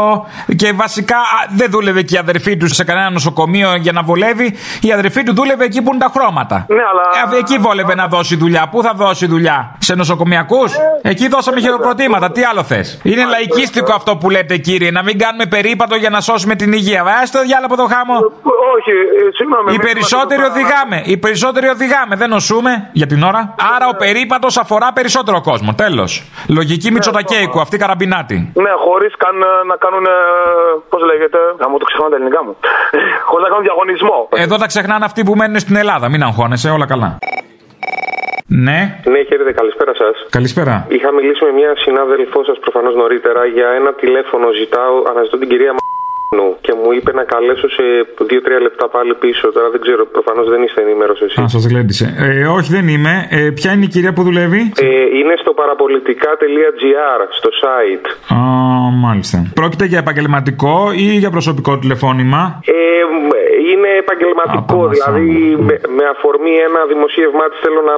[0.61, 4.47] και βασικά α, δεν δούλευε και η αδερφή του σε κανένα νοσοκομείο για να βολεύει.
[4.87, 6.57] Η αδερφή του δούλευε εκεί που είναι τα χρώματα.
[6.77, 7.05] Ναι, αλλά.
[7.35, 8.63] Ε, εκεί βόλευε να δώσει δουλειά.
[8.71, 10.71] Πού θα δώσει δουλειά, σε νοσοκομιακούς;
[11.01, 12.31] Εκεί δώσαμε χειροκροτήματα.
[12.31, 16.21] Τι άλλο θες; Είναι λαϊκίστικο αυτό που λέτε, κύριε, να μην κάνουμε περίπατο για να
[16.21, 17.03] σώσουμε την υγεία.
[17.03, 18.15] Βάζει το διάλογο από το χάμο.
[18.75, 19.67] Όχι, ε, συγγνώμη.
[19.73, 20.97] Οι μην περισσότεροι είμαστε εδώ οδηγάμε.
[21.11, 22.13] Οι περισσότεροι οδηγάμε.
[22.21, 23.41] Δεν νοσούμε για την ώρα.
[23.75, 25.69] Άρα ο περίπατος αφορά περισσότερο κόσμο.
[25.83, 26.11] Τέλος.
[26.59, 28.37] Λογική Μητσοτακέικου, αυτή καραμπινάτη.
[28.65, 30.05] Ναι, χωρίς καν ε, να κάνουν.
[30.91, 31.39] Πώς λέγεται.
[31.61, 32.53] Να μου το ξεχνάω τα ελληνικά μου.
[33.29, 34.17] χωρίς να κάνουν διαγωνισμό.
[34.45, 36.05] Εδώ τα ξεχνάνε αυτοί που μένουν στην Ελλάδα.
[36.13, 37.09] Μην αγχώνεσαι, όλα καλά.
[38.67, 38.79] Ναι.
[39.13, 40.15] Ναι, χαίρετε, καλησπέρα σας.
[40.29, 40.85] Καλησπέρα.
[40.89, 44.45] Είχα μιλήσει με μια συνάδελφό σας προφανώς νωρίτερα για ένα τηλέφωνο.
[44.51, 45.92] Ζητάω, αναζητώ την κυρία Μ***νου
[46.65, 47.83] και μου είπε να καλέσω σε
[48.19, 49.51] 2-3 λεπτά πάλι πίσω.
[49.51, 51.41] Τώρα δεν ξέρω, προφανώς δεν είστε ενήμερος εσεί.
[51.41, 52.05] Α, σας γλέντισε.
[52.17, 53.27] Ε, όχι, δεν είμαι.
[53.29, 54.87] Ε, ποια είναι η κυρία που δουλεύει; Ε,
[55.19, 58.05] είναι στο παραπολιτικά.gr, στο site.
[58.37, 58.39] Α,
[59.05, 59.37] μάλιστα.
[59.53, 62.73] Πρόκειται για επαγγελματικό ή για προσωπικό τηλεφώνημα; Ε,
[63.71, 67.95] είναι επαγγελματικό, δηλαδή με, με αφορμή ένα δημοσίευμά της θέλω να,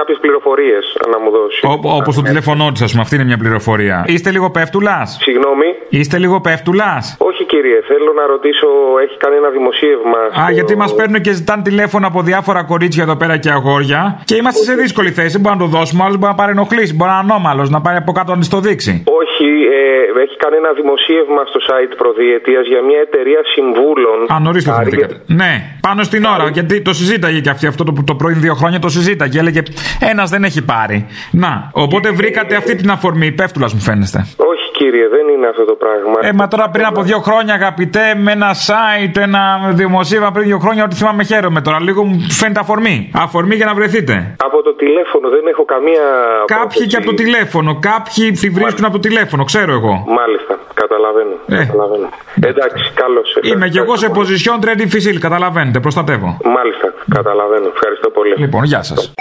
[0.00, 1.60] κάποιες πληροφορίες να μου δώσει.
[2.00, 4.04] Όπως το τηλέφωνό της, ας πούμε, αυτή είναι μια πληροφορία.
[4.06, 8.68] Είστε λίγο πέφτουλας; Συγγνώμη; Είστε λίγο πέφτουλας; Όχι κύριε, θέλω να ρωτήσω,
[9.04, 10.20] έχει κάνει ένα δημοσίευμα.
[10.42, 14.00] Α, γιατί μας παίρνουν και ζητάνε τηλέφωνο από διάφορα κορίτσια εδώ πέρα και αγόρια.
[14.24, 15.32] Και είμαστε σε δύσκολη θέση.
[15.36, 16.00] Δεν μπορούμε να το δώσουμε.
[16.04, 16.94] Άλλος μπορεί να παρενοχλήσει.
[16.94, 18.92] Μπορεί να είναι ανώμαλος, να πάει από κάτω να της το δείξει.
[19.20, 19.35] Όχι,
[19.78, 24.16] ε, έχει κάνει ένα δημοσίευμα στο site προδιετίας για μια εταιρεία συμβούλων.
[24.34, 25.14] Α, νωρί το θυμηθήκατε.
[25.40, 25.52] Ναι,
[25.86, 26.44] πάνω στην ώρα.
[26.56, 29.38] Γιατί το συζήταγε και αυτή αυτό το, το πρώην δύο χρόνια το συζήταγε.
[29.38, 29.62] Έλεγε
[30.12, 31.06] ένας δεν έχει πάρει.
[31.30, 33.32] Να, οπότε βρήκατε αυτή την αφορμή.
[33.32, 34.18] Πέφτουλας μου φαίνεστε.
[34.36, 36.16] Όχι κύριε, δεν είναι αυτό το πράγμα.
[36.28, 39.42] Ε, μα τώρα πριν από δύο χρόνια, αγαπητέ, με ένα site, ένα
[39.82, 41.78] δημοσίευμα πριν δύο χρόνια, ό,τι θυμάμαι χαίρομαι τώρα.
[41.80, 43.10] Λίγο μου φαίνεται αφορμή.
[43.14, 44.14] Αφορμή για να βρεθείτε.
[44.48, 46.04] Από το τηλέφωνο δεν έχω καμία.
[46.44, 47.78] Κάποιοι και από το τηλέφωνο.
[47.90, 50.04] Κάποιοι φιβρίσκουν από το τηλέφωνο, ξέρω εγώ.
[50.20, 51.34] Μάλιστα, καταλαβαίνω.
[51.46, 51.64] Ε.
[51.66, 52.08] καταλαβαίνω.
[52.40, 53.38] Εντάξει, καλώς.
[53.42, 56.36] Είμαι και εγώ σε position ready physical, καταλαβαίνετε, προστατεύω.
[56.56, 57.66] Μάλιστα, καταλαβαίνω.
[57.74, 58.34] Ευχαριστώ πολύ.
[58.36, 59.14] Λοιπόν, γεια σας.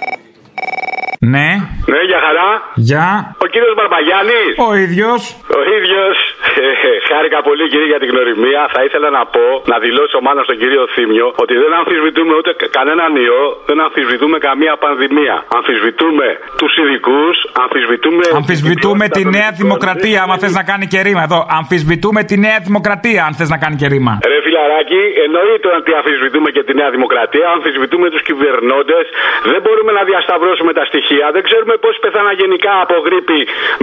[1.19, 1.47] Ναι.
[1.91, 2.49] Ναι, για χαρά.
[2.75, 3.35] Γεια.
[3.43, 4.51] Ο κύριος Μπαρμπαγιάννης.
[4.69, 5.21] Ο ίδιος.
[5.59, 6.15] Ο ίδιος.
[7.10, 8.62] Χάρηκα πολύ κύριε για την γνωριμία.
[8.75, 13.12] Θα ήθελα να πω, να δηλώσω μάνα στον κύριο Θήμιο, ότι δεν αμφισβητούμε ούτε κανέναν
[13.25, 15.36] ιό, δεν αμφισβητούμε καμία πανδημία.
[15.58, 16.27] Αμφισβητούμε
[16.60, 18.23] τους ειδικούς, αμφισβητούμε.
[18.41, 21.23] Αμφισβητούμε τη νέα δημοκρατία, άμα θες να κάνει και ρήμα.
[21.27, 21.39] Εδώ.
[21.60, 24.13] Αμφισβητούμε τη νέα δημοκρατία, αν θες να κάνει και ρήμα.
[24.31, 29.03] Ρε φιλαράκι, εννοείται ότι αμφισβητούμε και τη νέα δημοκρατία, αμφισβητούμε τους κυβερνώντες.
[29.51, 31.25] Δεν μπορούμε να διασταυρώσουμε τα στοιχεία.
[31.36, 33.39] Δεν ξέρουμε πόσοι πεθάναν γενικά από γρήπη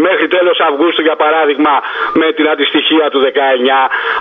[0.06, 1.74] μέχρι τέλος Αυγούστου, για παράδειγμα,
[2.20, 3.80] με την αντιστοιχεία του 19.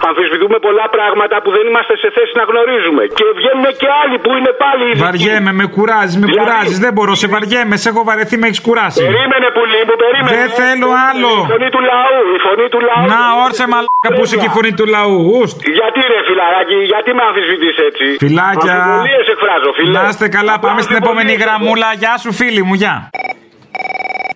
[0.10, 3.04] Αμφισβητούμε πολλά πράγματα που δεν είμαστε σε θέση να γνωρίζουμε.
[3.20, 5.04] Και βγαίνουν και άλλοι που είναι πάλι ειδικοί.
[5.08, 6.78] Βαριέμαι, με κουράζεις, με κουράζεις.
[6.86, 9.00] Δεν μπορώ, σε βαριέμαι, σε έχω βαρεθεί, με έχεις κουράσει.
[9.06, 10.32] Περίμενε πουλί μου, περίμενε.
[10.38, 11.32] Δεν θέλω άλλο.
[11.46, 13.04] Η φωνή του λαού, η φωνή του λαού.
[13.14, 15.16] Να, όρσε μαλάκα που είσαι και η φωνή του λαού.
[15.38, 15.56] Ουστ.
[15.80, 18.76] Γιατί ρε φιλαράκι, γιατί με αμφισβητείς έτσι; Φιλάκια.
[18.76, 19.92] Αμφιβολίες εκφράζω, φίλε.
[20.00, 21.88] Να είστε καλά, πάμε στην επόμενη γραμμούλα.
[22.02, 22.96] Γεια σου, φίλη μου, γεια.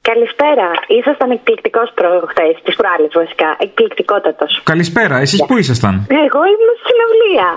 [0.09, 0.67] Καλησπέρα.
[0.99, 3.49] Ήσασταν εκπληκτικός προχθέ, τι προάλλε βασικά.
[3.65, 4.51] Εκπληκτικότατος.
[4.71, 5.93] Καλησπέρα, εσείς πού ήσασταν;
[6.25, 7.47] Εγώ ήμουν στην συναυλία.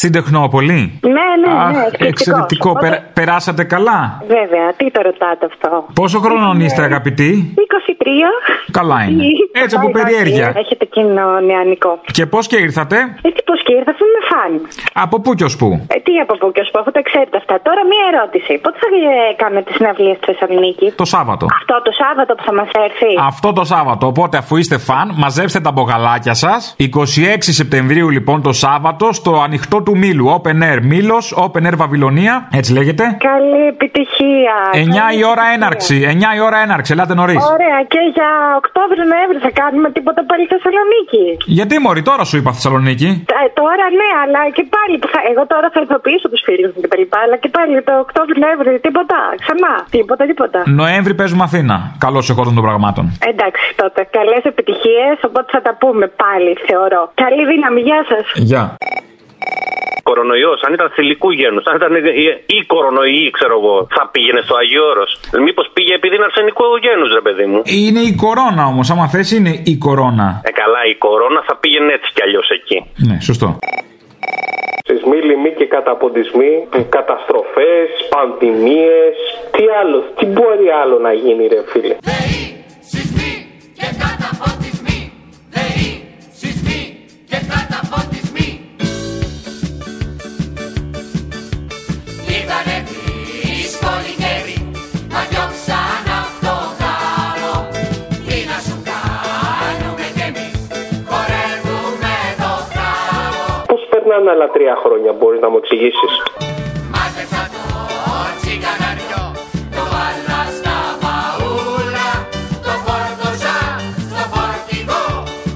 [0.00, 1.10] Στην Τεχνόπολη; Ναι,
[1.42, 1.78] ναι, ναι.
[1.80, 2.70] Αχ, εξαιρετικό.
[2.70, 4.00] Οπότε- Περα- περάσατε καλά;
[4.36, 8.30] Βέβαια, τι το ρωτάτε αυτό; Πόσο χρονών είστε, αγαπητοί; 23.
[8.78, 9.24] Καλά είναι.
[9.62, 10.46] Έτσι από περιέργεια.
[10.62, 12.00] Έχετε εκείνο νεανικό.
[12.16, 12.96] Και πώς και ήρθατε;
[13.28, 14.52] Έτσι πώς και ήρθα, είμαι φαν.
[15.04, 17.36] Από πού και ως πού; Ε, τι από πού και ως πού, αφού τα ξέρετε
[17.36, 17.54] αυτά.
[17.66, 18.52] Τώρα μία ερώτηση.
[18.64, 18.88] Πότε θα
[19.30, 21.46] ε, κάνετε τη συναυλία στη Θεσσαλονίκη; Το Σάββατο.
[21.60, 23.10] Αυτό το Σάββατο που θα μας έρθει.
[23.26, 24.06] Αυτό το Σάββατο.
[24.06, 26.74] Οπότε, αφού είστε φαν, μαζέψτε τα μπογαλάκια σας.
[26.78, 30.26] 26 Σεπτεμβρίου, λοιπόν, το Σάββατο, στο ανοιχτό του Μήλου.
[30.42, 32.48] Open Air Μήλος, Open Air Βαβυλωνία.
[32.52, 33.04] Έτσι λέγεται.
[33.30, 34.54] Καλή επιτυχία.
[34.72, 35.96] 9 η ώρα έναρξη.
[36.14, 36.92] 9 η ώρα έναρξη.
[36.92, 37.42] Ελάτε νωρίς.
[37.56, 41.24] Ωραία, και για Οκτώβριο-Νοέμβριο θα κάνουμε τίποτα πάλι στη Θεσσαλονίκη.
[41.58, 43.10] Γιατί μωρή, τώρα σου είπα Θεσσαλονίκη.
[43.44, 44.94] Ε, τώρα ναι, αλλά και πάλι.
[45.02, 47.18] που θα- εγώ τώρα θα ειδοποιήσω τους φίλους μου και τα λοιπά.
[47.24, 49.18] Αλλά και πάλι το Οκτώβριο-Νοέμβριο τίποτα.
[49.44, 49.72] Ξανά.
[49.96, 50.58] Τίποτα, τίποτα.
[50.80, 51.65] Νοέμβρη παίζουμε Αθήνα.
[51.98, 53.04] Καλώς εχόταν των πραγμάτων.
[53.32, 54.08] Εντάξει τότε.
[54.18, 55.14] Καλές επιτυχίες.
[55.28, 57.02] Οπότε θα τα πούμε πάλι, θεωρώ.
[57.24, 57.80] Καλή δύναμη.
[57.88, 58.24] Γεια σας.
[58.50, 58.64] Γεια.
[60.08, 61.92] Κορονοϊός, αν ήταν θηλυκού γένους, αν ήταν
[62.56, 65.10] ή κορονοϊή, ξέρω εγώ, θα πήγαινε στο Αγίο Όρος.
[65.46, 67.60] Μήπως πήγε επειδή είναι αρσενικού γένους, ρε παιδί μου.
[67.64, 68.90] Είναι η κορώνα όμως.
[68.90, 70.28] Άμα θες, είναι η κορώνα.
[70.48, 72.78] Ε, καλά, η κορώνα θα πήγαινε έτσι κι αλλιώς εκεί.
[73.08, 73.48] Ναι, σωστό.
[74.86, 79.16] Σεισμοί, λοιμοί και καταποντισμοί, καταστροφές, πανδημίες,
[79.50, 81.96] τι άλλο, τι μπορεί άλλο να γίνει ρε φίλε;
[92.26, 92.95] και
[104.26, 106.12] Πώς περνάνε άλλα τρία χρόνια, μπορείς να μου εξηγήσεις.
[106.94, 107.62] Μάζεψα το
[108.40, 109.24] τσιγκαναριό,
[109.76, 112.08] το βάλα στα μπαούλα,
[112.66, 113.56] το φόρτωσα
[114.10, 115.06] στο φορτηγό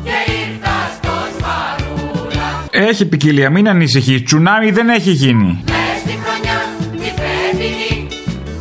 [0.07, 2.49] και ήρθα στο σπαρούλα.
[2.89, 4.23] Έχει ποικιλία, μην ανησυχείς.
[4.23, 5.49] Τσουνάμι δεν έχει γίνει.
[5.73, 6.59] Μες στη χρονιά
[7.01, 7.95] τη φετινή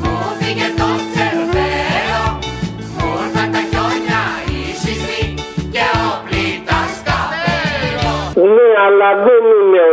[0.01, 2.23] μου φύγε το τσερβέλο,
[2.97, 5.23] μου ήρθαν τα χιόνια οι σεισμοί
[5.73, 8.13] και ο πλήτας καπέλο.
[8.55, 9.38] Ναι, αλλά δεν είναι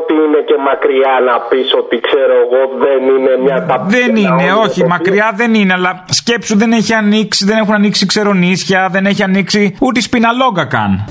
[0.08, 4.00] ότι είναι και μακριά να πεις ότι ξέρω εγώ δεν είναι μια ταπεινή.
[4.02, 8.88] Δεν είναι, όχι, μακριά δεν είναι, αλλά σκέψου δεν έχει ανοίξει, δεν έχουν ανοίξει ξερονίσια,
[8.90, 11.04] δεν έχει ανοίξει ούτε η σπιναλόγκα καν.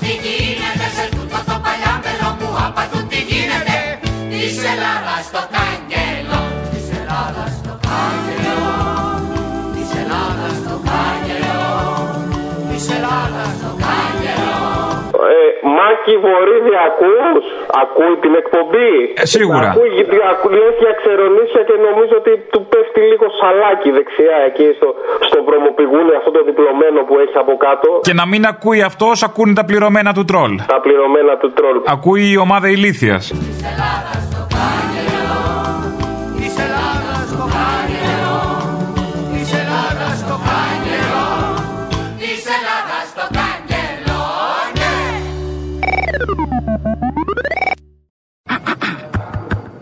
[0.00, 1.12] Τι γίνεται σε
[15.82, 17.44] Μάκη Βορύδη ακούς,
[17.82, 18.92] ακούει την εκπομπή;
[19.22, 19.68] Ε, σίγουρα.
[19.74, 19.92] Ακούει,
[20.32, 24.88] ακού, λες για ξερονίσια και νομίζω ότι του πέφτει λίγο σαλάκι δεξιά εκεί στο,
[25.28, 27.88] στο βρωμοπηγούνι αυτό το διπλωμένο που έχει από κάτω.
[28.08, 30.52] Και να μην ακούει αυτός, ακούνε τα πληρωμένα του τρόλ.
[30.74, 31.76] Τα πληρωμένα του τρόλ.
[31.94, 33.16] Ακούει η ομάδα ηλίθεια.
[33.16, 33.30] Της
[33.70, 34.42] Ελλάδας το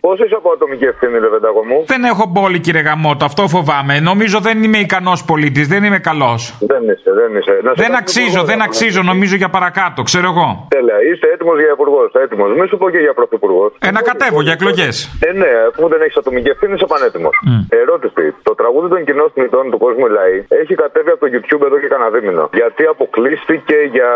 [0.00, 3.94] Πόσο είσαι από ατομική ευθύνη, ρε Πεντάγο μου; Δεν έχω πόλη, κύριε Γαμότο, αυτό φοβάμαι.
[4.10, 6.40] Νομίζω δεν είμαι ικανός πολίτης, δεν είμαι καλός.
[6.72, 7.54] Δεν είσαι, δεν είσαι.
[7.66, 10.48] Να σε Δεν κάνω αξίζω, υπουργό, δεν να αξίζω, νομίζω για παρακάτω, ξέρω εγώ.
[10.76, 12.08] Τέλεια, είσαι έτοιμος για υπουργός.
[12.24, 12.48] Έτοιμος.
[12.58, 13.70] Μην σου πω και για πρωθυπουργός.
[13.86, 14.94] Ε, να κατέβω για εκλογές.
[15.28, 17.34] Ε, ναι, αφού δεν έχεις ατομική ευθύνη, είσαι πανέτοιμος.
[17.82, 18.24] Ερώτηση.
[18.48, 21.88] Το τραγούδι των κοινών θνητών του κόσμου Λαή έχει κατέβει από το YouTube εδώ και
[21.92, 22.44] κανένα δίμηνο.
[22.60, 24.10] Γιατί αποκλείστηκε για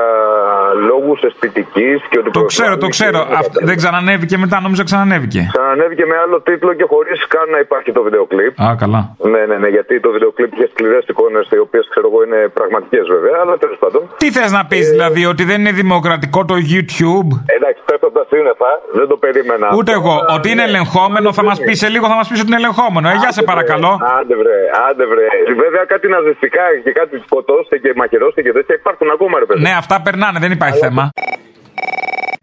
[0.88, 2.30] λόγους αισθητικής και ότι.
[2.40, 3.18] Το ξέρω, το ξέρω.
[3.40, 5.40] Αυ- δεν ξανανέβηκε μετά, νόμιζα ξανανέβηκε.
[5.72, 8.52] Ξανανέβηκε με άλλο τίτλο και χωρίς καν να υπάρχει το βίντεο κλιπ.
[8.64, 9.00] Α, καλά.
[9.32, 12.40] Ναι, ναι, ναι, γιατί το βίντεο κλιπ είχε σκληρές εικόνες, οι οποίες ξέρω εγώ είναι
[12.58, 14.02] πραγματικές βέβαια, αλλά τέλος πάντων.
[14.22, 18.24] Τι θες να πεις δηλαδή, ότι δεν είναι δημοκρατικό το YouTube; Εντάξει, πέφτω από τα
[18.32, 19.66] σύννεφα, δεν το περίμενα.
[19.78, 20.14] Ούτε εγώ.
[20.36, 23.06] Ότι είναι ελεγχόμενο, θα μας πεις σε λίγο, θα μας πεις ότι είναι ελεγχόμενο.
[23.12, 23.92] Ε, γεια σε παρακαλώ.
[24.18, 24.58] Άντε βρε,
[24.88, 25.26] άντε βρε.
[25.64, 29.60] Βέβαια κάτι ναζιστικά και κάτι σκοτώστε και μαχαιρώστε και τέτοια υπάρχουν ακόμα ρε παιδί.
[29.66, 31.04] Ναι, αυτά περνάνε, δεν υπάρχει θέμα.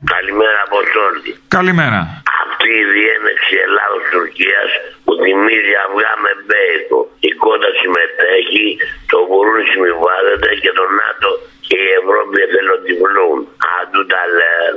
[0.05, 1.33] Καλημέρα από Σόρδη.
[1.57, 1.99] Καλημέρα.
[2.43, 4.69] Αυτή η διένεξη Ελλάδος-Τουρκίας
[5.03, 6.99] που θυμίζει αυγά με μπέικο.
[7.29, 8.67] Η κότα συμμετέχει,
[9.11, 11.29] το Μπουρούν συμβιβάζεται και το ΝΑΤΟ
[11.67, 13.37] και η Ευρώπη εθελοτυφλούν.
[13.77, 14.71] Αντού τα λέω.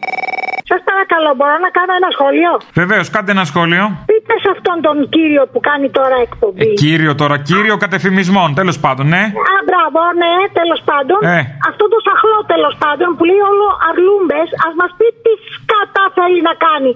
[0.00, 0.68] Ε, τσίου.
[0.70, 3.84] Σας παρακαλώ, μπορώ να κάνω ένα σχόλιο; Βεβαίως, κάντε ένα σχόλιο.
[4.10, 6.68] Πείτε σε αυτόν τον κύριο που κάνει τώρα εκπομπή.
[6.72, 9.22] Ε, κύριο τώρα, κύριο κατεφημισμών, τέλος πάντων, ναι.
[9.52, 11.20] Α, μπράβο, ναι, τέλος πάντων.
[11.36, 11.40] Ε.
[11.70, 16.40] Αυτό το σαχλό τέλος πάντων που λέει όλο αρλούμπες, ας μας πει τι σκατά θέλει
[16.48, 16.90] να κάνει.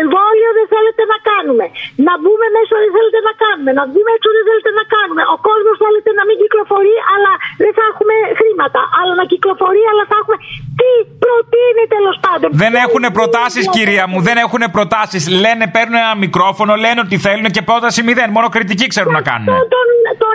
[0.00, 1.64] Εμβόλιο δεν θέλετε να κάνουμε.
[2.06, 3.70] Να μπούμε μέσα δεν θέλετε να κάνουμε.
[3.78, 5.22] Να βγούμε έξω δεν θέλετε να κάνουμε.
[5.34, 7.32] Ο κόσμος θέλετε να μην κυκλοφορεί, αλλά
[7.62, 8.80] δεν θα έχουμε χρήματα.
[8.98, 10.38] Αλλά να κυκλοφορεί, αλλά θα έχουμε.
[10.80, 10.90] Τι
[11.22, 12.34] προτείνει τέλος πάντων.
[12.50, 15.28] Δεν έχουν προτάσεις, κυρία μου, δεν έχουν προτάσεις.
[15.28, 18.30] Λένε, παίρνουν ένα μικρόφωνο, λένε ότι θέλουν και πρόταση μηδέν.
[18.30, 19.48] Μόνο κριτική ξέρουν να κάνουν.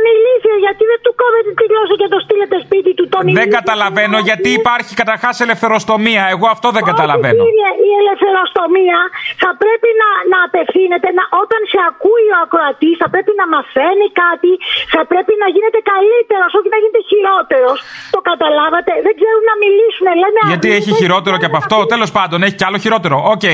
[0.01, 3.05] Τον, τον, τον ηλίθιο, γιατί δεν του κόβετε τη γλώσσα και το στείλετε σπίτι του.
[3.13, 3.57] Τον Δεν ηλίθιο.
[3.59, 6.23] καταλαβαίνω γιατί υπάρχει καταρχάς ελευθεροστομία.
[6.33, 7.41] Εγώ αυτό δεν καταλαβαίνω.
[7.45, 8.99] Κύριε, η ελευθεροστομία
[9.43, 14.07] θα πρέπει να, να απευθύνεται, να, όταν σε ακούει ο ακροατής, θα πρέπει να μαθαίνει
[14.23, 14.51] κάτι,
[14.93, 17.77] θα πρέπει να γίνεται καλύτερος, όχι να γίνεται χειρότερος.
[18.15, 20.05] Το καταλάβατε, δεν ξέρουν να μιλήσουν.
[20.23, 21.77] Λένε Γιατί έχει χειρότερο και από αυτό.
[21.93, 23.17] Τέλος πάντων, έχει κι άλλο χειρότερο.
[23.33, 23.45] Οκ.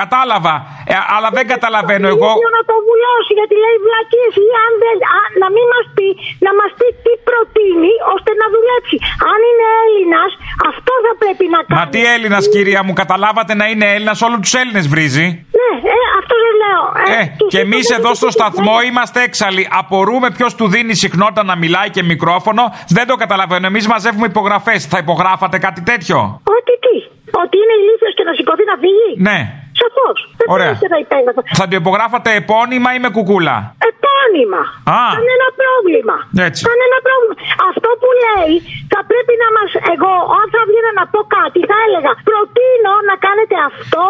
[0.00, 0.54] Κατάλαβα.
[0.92, 2.30] Ε, αλλά δεν καταλαβαίνω εγώ.
[2.36, 6.08] ίδιο να το βουλώσει γιατί λέει βλακείες ή αν δεν, α, να μην μας πει,
[6.46, 8.96] να μας πει τι προτείνει ώστε να δουλέψει.
[9.32, 10.30] Αν είναι Έλληνας,
[10.70, 11.76] αυτό θα πρέπει να κάνει.
[11.78, 15.26] Μα τι Έλληνας, κυρία μου, καταλάβατε να είναι Έλληνας, όλους τους Έλληνες βρίζει.
[15.58, 16.82] Ναι, ε, αυτό δεν λέω.
[17.18, 17.22] Ε,
[17.52, 19.62] και εμείς εδώ στο σταθμό είμαστε έξαλλοι.
[19.80, 22.62] Απορούμε ποιος του δίνει συχνότητα να μιλάει και μικρόφωνο.
[22.88, 23.66] Δεν το καταλαβαίνω.
[23.66, 24.86] Εμείς μαζεύουμε υπογραφές.
[24.86, 26.18] Θα υπογράφατε κάτι τέτοιο;
[26.56, 26.96] Ότι τι,
[27.42, 29.10] ότι είναι ηλίθιος και να σηκωθεί να φύγει.
[29.28, 29.38] Ναι.
[29.80, 30.18] Σαφώς.
[30.38, 30.66] Δεν Ωραία.
[30.66, 31.40] πρόκειται να υπέγραφα.
[31.60, 33.56] Θα το υπογράφατε επώνυμα ή με κουκούλα;
[33.90, 34.62] Επώνυμα.
[35.00, 35.02] Α.
[35.18, 36.16] Κανένα πρόβλημα.
[36.48, 36.60] Έτσι.
[36.70, 37.34] Κανένα πρόβλημα.
[37.70, 38.52] Αυτό που λέει
[38.92, 39.68] θα πρέπει να μας...
[39.94, 44.02] Εγώ, αν θα βγαίνα να πω κάτι, θα έλεγα προτείνω να κάνετε αυτό...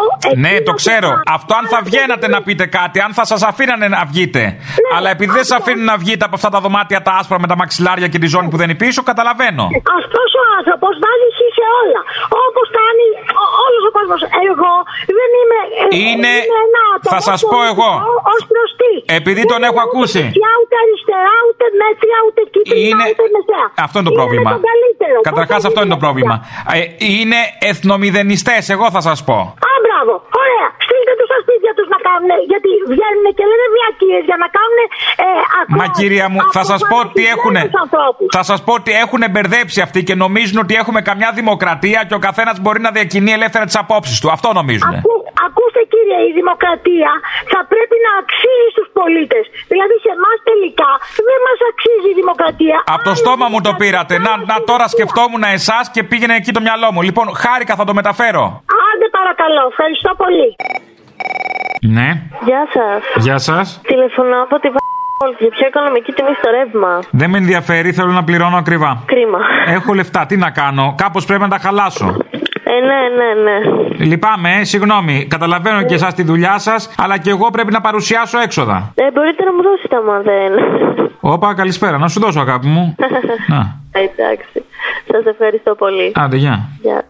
[0.43, 1.09] Ναι, εκείνο το και ξέρω.
[1.09, 1.35] το άλλο».
[1.37, 4.41] Αυτό αν θα βγαίνατε να πείτε κάτι, αν θα σας αφήνανε να βγείτε.
[4.95, 7.57] Αλλά επειδή δεν σας αφήνουν να βγείτε από αυτά τα δωμάτια τα άσπρα με τα
[7.61, 9.63] μαξιλάρια και τη ζώνη που δεν είναι πίσω, καταλαβαίνω.
[9.99, 12.01] Αυτός ο άνθρωπος βάζει χ σε όλα.
[12.45, 13.05] Όπω κάνει
[13.65, 14.17] όλο ο κόσμο.
[14.49, 14.71] Εγώ
[15.19, 15.59] δεν είμαι.
[15.78, 17.91] ε, Είναι- είμαι ένα άτομο θα σας πω εγώ.
[18.33, 18.91] Ω προς τι.
[19.19, 20.21] Επειδή τον Δεν έχω είμαι ούτε ακούσει.
[20.25, 23.05] δεξιά, ούτε αριστερά, ούτε μέτρια, ούτε κίτρινα, Είναι...
[23.11, 23.65] ούτε μεσαία.
[23.85, 24.49] Αυτό είναι το Είμαι πρόβλημα.
[24.49, 25.17] με τον καλύτερο.
[25.29, 26.35] Καταρχάς, Πώς αυτό είναι το θα πρόβλημα.
[26.77, 26.79] Ε,
[27.17, 27.39] είναι
[27.71, 29.37] εθνομηδενιστές, εγώ θα σας πω.
[29.69, 30.13] Α, μπράβο.
[30.43, 30.67] Ωραία.
[30.85, 32.31] Στείλτε τους στα σπίτια τους να κάνουν.
[32.51, 34.79] Γιατί βγαίνουν και λένε βλακίε για να κάνουν.
[35.25, 35.27] Ε,
[35.59, 37.55] ακόμα, Μα κυρία μου, θα σας πω ότι έχουν.
[37.57, 38.27] αποφανισμένους ανθρώπους.
[38.37, 42.21] Θα σας πω ότι έχουν μπερδέψει αυτοί και νομίζουν ότι έχουμε καμιά δημοκρατία και ο
[42.27, 44.27] καθένας μπορεί να διακινεί ελεύθερα τις απόψεις του.
[44.35, 44.89] Αυτό νομίζουν.
[44.89, 45.18] Ακού- ακούστε
[46.09, 47.11] κύριε η δημοκρατία
[47.53, 49.43] θα πρέπει να αξίζει στους πολίτες.
[49.71, 50.91] Δηλαδή σε εμάς τελικά
[51.29, 52.77] δεν μας αξίζει η δημοκρατία.
[52.93, 54.13] Από το στόμα μου το πήρατε.
[54.25, 57.01] Να, να τώρα σκεφτόμουν εσάς και πήγαινε εκεί το μυαλό μου.
[57.09, 58.43] Λοιπόν, χάρηκα, θα το μεταφέρω.
[58.87, 60.49] Άντε παρακαλώ, ευχαριστώ πολύ.
[61.95, 62.09] Ναι.
[62.47, 62.99] Γεια σας.
[63.25, 63.65] Γεια σας.
[63.91, 66.91] Τηλεφωνώ από τη Β***όλ για πιο οικονομική τιμή στο ρεύμα.
[67.21, 68.91] Δεν με ενδιαφέρει, θέλω να πληρώνω ακριβά.
[69.05, 69.39] Κρίμα.
[69.77, 70.85] Έχω λεφτά, τι να κάνω.
[71.03, 72.07] Κάπως πρέπει να τα χαλάσω.
[72.71, 74.05] Ε, ναι, ναι, ναι.
[74.05, 75.25] Λυπάμαι, ε, συγγνώμη.
[75.29, 78.91] Καταλαβαίνω και εσάς τη δουλειά σας, αλλά και εγώ πρέπει να παρουσιάσω έξοδα.
[78.95, 80.51] Ε, μπορείτε να μου δώσετε άμα δεν.
[81.19, 81.97] Όπα, καλησπέρα.
[81.97, 82.95] Να σου δώσω, αγάπη μου.
[83.53, 83.75] Να.
[83.91, 84.63] Εντάξει.
[85.11, 86.11] Σας ευχαριστώ πολύ.
[86.15, 86.69] Άντε, γεια.
[86.81, 87.03] Γεια.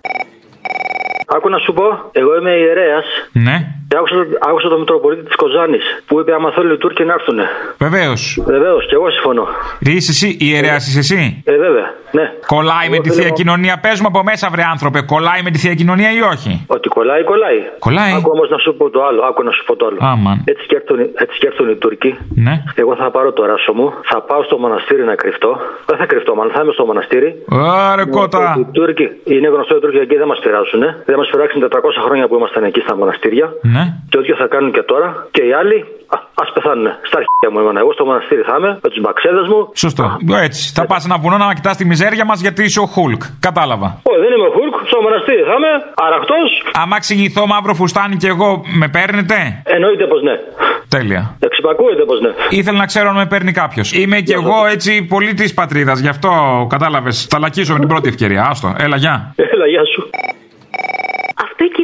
[1.36, 3.56] Άκου να σου πω, εγώ είμαι ιερέας Ναι.
[3.88, 4.15] και άκουσα,
[4.50, 7.39] άκουσα τον Μητροπολίτη της Κοζάνης που είπε: Άμα θέλουν οι Τούρκοι να έρθουν.
[7.78, 8.39] Βεβαίως.
[8.45, 9.48] Βεβαίως, και εγώ συμφωνώ.
[9.80, 11.79] Είσαι εσύ, ιερέας είσαι εσύ; Ε, βέβαια,
[12.12, 12.26] ναι.
[12.48, 13.80] Κολλάει με Εγώ τη θέλω- θεία κοινωνία.
[13.86, 17.24] Πες μου από μέσα, βρε άνθρωπε, κολλάει με τη θεία κοινωνία ή όχι; Ότι κολλάει,
[17.24, 17.60] κολλάει.
[17.80, 18.13] Κολλάει.
[18.17, 19.22] Άκου όμως να σου πω το άλλο.
[19.30, 19.98] Άκου να σου πω το άλλο.
[20.02, 20.41] Άμαν.
[20.45, 22.17] Έτσι σκέφτονται, έτσι σκέφτονται οι Τούρκοι.
[22.45, 22.63] Ναι.
[22.76, 25.52] Εγώ θα πάρω το ράσο μου, θα πάω στο μοναστήρι να κρυφτώ.
[25.86, 27.30] Δεν θα κρυφτώ, μάλλον θα είμαι στο μοναστήρι.
[27.91, 28.56] Άρε κότα.
[28.60, 30.82] Οι Τούρκοι, είναι γνωστό οι Τούρκοι εκεί δεν μας πειράζουν.
[31.06, 33.54] Δεν μας πειράξουν 400 χρόνια που ήμασταν εκεί στα μοναστήρια.
[33.62, 33.84] Ναι.
[34.10, 35.28] Και ό,τι θα κάνουν και τώρα.
[35.32, 35.86] Και οι άλλοι,
[36.41, 36.88] α πεθάνουν.
[37.10, 37.80] Στα αρχαία μου εμένα.
[37.84, 39.60] Εγώ στο μοναστήρι θα είμαι με τους μπαξέδες μου.
[39.84, 40.06] Σωστό.
[40.48, 40.62] Έτσι.
[40.78, 43.22] Θα πας ένα βουνό να κοιτάς τη μιζέρια μας γιατί είσαι ο Χουλκ.
[43.48, 43.88] Κατάλαβα.
[44.12, 45.72] Όχι, δεν είμαι Χουλκ, στο μοναστήρι θα είμαι,
[46.08, 46.36] αραχτό.
[46.82, 49.38] Άμα εξηγηθώ μαύρο φουστάνι και εγώ, με παίρνετε;
[49.76, 50.36] Εννοείται πως ναι.
[50.95, 51.36] Τέλεια.
[51.39, 52.32] Εξυπακούεται πως ναι.
[52.50, 53.93] Ήθελα να ξέρω αν με παίρνει κάποιος.
[53.93, 56.00] Είμαι κι εγώ έτσι πολύ της πατρίδας.
[56.00, 56.30] Γι' αυτό
[56.69, 57.28] κατάλαβες.
[57.30, 58.48] Θα λακίσω με την πρώτη ευκαιρία.
[58.50, 58.76] Άστο.
[58.78, 59.34] Έλα, γεια.
[59.36, 60.10] Έλα, γεια σου.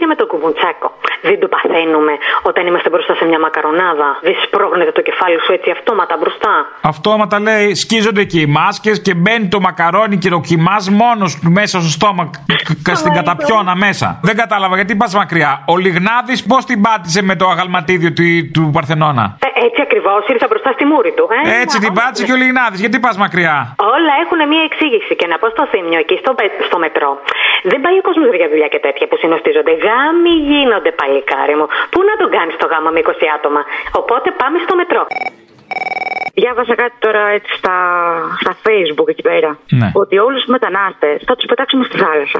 [0.05, 0.87] Αυτό κύριε με το κουβουντσάκο.
[1.21, 2.13] Δεν το παθαίνουμε
[2.49, 4.07] όταν είμαστε μπροστά σε μια μακαρονάδα.
[4.21, 6.53] Δεν σπρώχνεται το κεφάλι σου έτσι αυτόματα μπροστά.
[6.81, 11.49] Αυτόματα λέει σκίζονται και οι μάσκες και μπαίνει το μακαρόνι και το κοιμάς μόνος του
[11.59, 14.07] μέσα στο στόμα, κ- κ- στην καταπιώνα μέσα.
[14.27, 15.51] Δεν κατάλαβα γιατί πας μακριά.
[15.73, 19.25] Ο Λιγνάδης πώς την πάτησε με το αγαλματίδιο του, του Παρθενώνα.
[19.45, 21.25] Ε, έτσι ακριβώς ήρθα μπροστά στη μούρη του.
[21.45, 22.79] Ε, Έτσι την πάτησε και ο Λιγνάδης.
[22.83, 23.55] Γιατί πας μακριά;
[23.95, 25.13] Όλα έχουν μία εξήγηση.
[25.19, 27.11] Και να πω στο θύμιο εκεί στο, πε- στο μετρό.
[27.71, 29.73] Δεν πάει ο κόσμος για δουλειά και τέτοια που συνοστίζονται.
[29.95, 31.67] Γάμοι γίνονται, παλικάρι μου.
[31.91, 33.61] Πού να τον κάνεις το γάμα με 20 άτομα;
[34.01, 35.03] Οπότε πάμε στο μετρό.
[36.39, 37.75] Διάβασα κάτι τώρα έτσι στα,
[38.41, 39.49] στα facebook εκεί πέρα.
[39.79, 39.89] Ναι.
[40.01, 42.39] Ότι όλους τους μετανάστες θα τους πετάξουμε στη θάλασσα.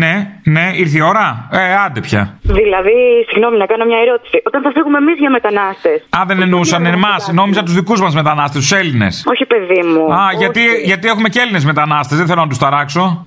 [0.00, 0.14] Ναι,
[0.54, 1.26] ναι, ήρθε η ώρα.
[1.52, 2.22] Ε, άντε πια.
[2.42, 2.96] Δηλαδή,
[3.28, 4.36] συγγνώμη να κάνω μια ερώτηση.
[4.48, 5.98] Όταν θα φύγουμε εμείς για μετανάστες.
[6.16, 7.22] Α, δεν εννοούσαν εμάς.
[7.40, 9.14] Νόμιζα τους δικούς μας μετανάστες, τους Έλληνες.
[9.32, 10.02] Όχι, παιδί μου.
[10.14, 12.18] Α, γιατί, γιατί έχουμε και Έλληνες μετανάστες.
[12.18, 13.24] Δεν θέλω να τους ταράξω.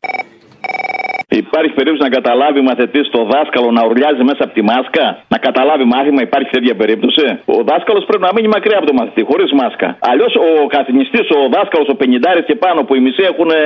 [1.43, 5.85] Υπάρχει περίπτωση να καταλάβει μαθητής το δάσκαλο να ουρλιάζει μέσα από τη μάσκα; Να καταλάβει
[5.95, 9.87] μάθημα, υπάρχει τέτοια περίπτωση; Ο δάσκαλος πρέπει να μείνει μακριά από το μαθητή, χωρίς μάσκα.
[10.11, 13.61] Αλλιώς ο καθηγητής, ο δάσκαλος, ο 50 και πάνω που οι μισοί έχουν ε,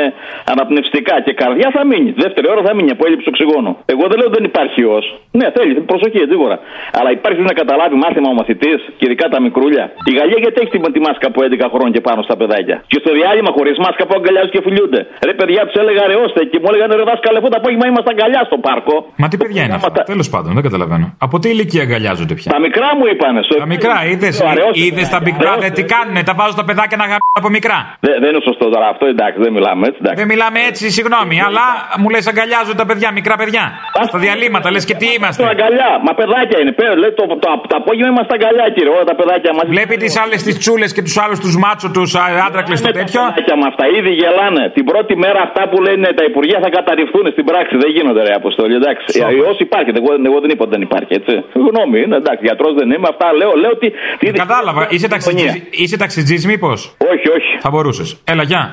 [0.51, 2.09] αναπνευστικά και καρδιά θα μείνει.
[2.23, 3.71] Δεύτερη ώρα θα μείνει από έλλειψη οξυγόνου.
[3.93, 5.05] Εγώ δεν λέω ότι δεν υπάρχει ιός.
[5.39, 6.55] Ναι, θέλει, προσοχή, σίγουρα.
[6.99, 9.83] Αλλά υπάρχει να καταλάβει μάθημα ο μαθητής και ειδικά τα μικρούλια.
[10.11, 12.99] Η Γαλλία γιατί έχει τη, τη μάσκα από 11 χρόνια και πάνω στα παιδάκια; Και
[13.03, 15.01] στο διάλειμμα χωρίς μάσκα που αγκαλιάζουν και φιλιούνται.
[15.29, 18.41] Ρε παιδιά τους έλεγα ρεώστε και μου έλεγαν ρε δάσκαλε αυτό το απόγευμα είμαστε αγκαλιά
[18.49, 18.95] στο πάρκο.
[19.21, 19.89] Μα τι παιδιά είναι αυτά.
[20.13, 21.07] Τέλο πάντων, δεν καταλαβαίνω.
[21.25, 22.49] Από τι ηλικία αγκαλιάζονται πια.
[22.55, 23.39] Τα μικρά μου είπανε.
[23.45, 23.53] Στο...
[23.65, 24.29] Τα μικρά, είδε.
[24.41, 24.79] Το αραιώστε.
[24.85, 26.21] Είδε τα Big Brother τι κάνουνε.
[26.29, 27.77] Τα βάζουν τα παιδάκια να γαμπούν από μικρά.
[28.05, 29.99] Δεν, δεν είναι σωστό τώρα αυτό, εντάξει, δεν μιλάμε έτσι.
[30.01, 30.17] Εντάξει.
[30.21, 31.65] Δεν μιλάμε έτσι, συγγνώμη, αλλά
[32.01, 33.63] μου λε αγκαλιάζουν τα παιδιά, μικρά παιδιά.
[34.11, 35.39] Στα διαλύματα λε και τι είμαστε.
[35.45, 36.73] Το αγκαλιά, μα παιδάκια είναι.
[36.79, 38.91] Πέρα, λέει, το, το, το, το απόγευμα είμαστε αγκαλιά, κύριε.
[38.95, 39.69] Όλα τα παιδάκια μαζί.
[39.75, 42.05] Βλέπει τι άλλε τι τσούλε και του άλλου του μάτσο, του
[42.47, 43.19] άντρακλε το τέτοιο.
[43.21, 44.63] Τα παιδάκια με αυτά ήδη γελάνε.
[44.77, 47.73] Την πρώτη μέρα αυτά που λένε τα υπουργεία θα καταρριφθούν στην πράξη.
[47.83, 48.73] Δεν γίνονται, ρε Αποστολή.
[48.81, 49.05] Εντάξει.
[49.39, 49.89] Ιό υπάρχει.
[50.01, 51.33] Εγώ, εγώ δεν είπα ότι δεν υπάρχει, έτσι.
[51.67, 52.43] Γνώμη είναι, εντάξει.
[52.49, 53.07] Γιατρός δεν είμαι.
[53.13, 53.87] Αυτά λέω, λέω ότι.
[54.19, 54.81] Τι, Κατάλαβα.
[54.95, 56.79] Είσαι ταξιτζής, είσαι ταξιτζής μήπως;
[57.13, 57.51] Όχι, όχι.
[57.65, 58.09] Θα μπορούσες.
[58.31, 58.63] Έλα, γεια.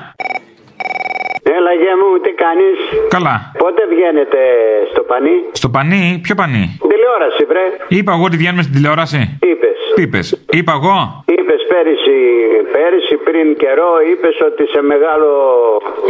[1.55, 2.77] Έλα γεια μου, τι κάνεις;
[3.15, 3.35] Καλά.
[3.63, 4.39] Πότε βγαίνετε
[4.91, 7.65] στο πανί; Στο πανί, ποιο πανί; Τηλεόραση, βρε.
[7.97, 9.19] Είπα εγώ ότι βγαίνουμε στην τηλεόραση.
[9.51, 9.77] Είπες.
[9.95, 10.27] Τι είπες.
[10.59, 10.97] Είπα εγώ.
[11.37, 12.17] Είπες πέρυσι,
[12.75, 15.29] πέρυσι πριν καιρό, είπες ότι σε μεγάλο...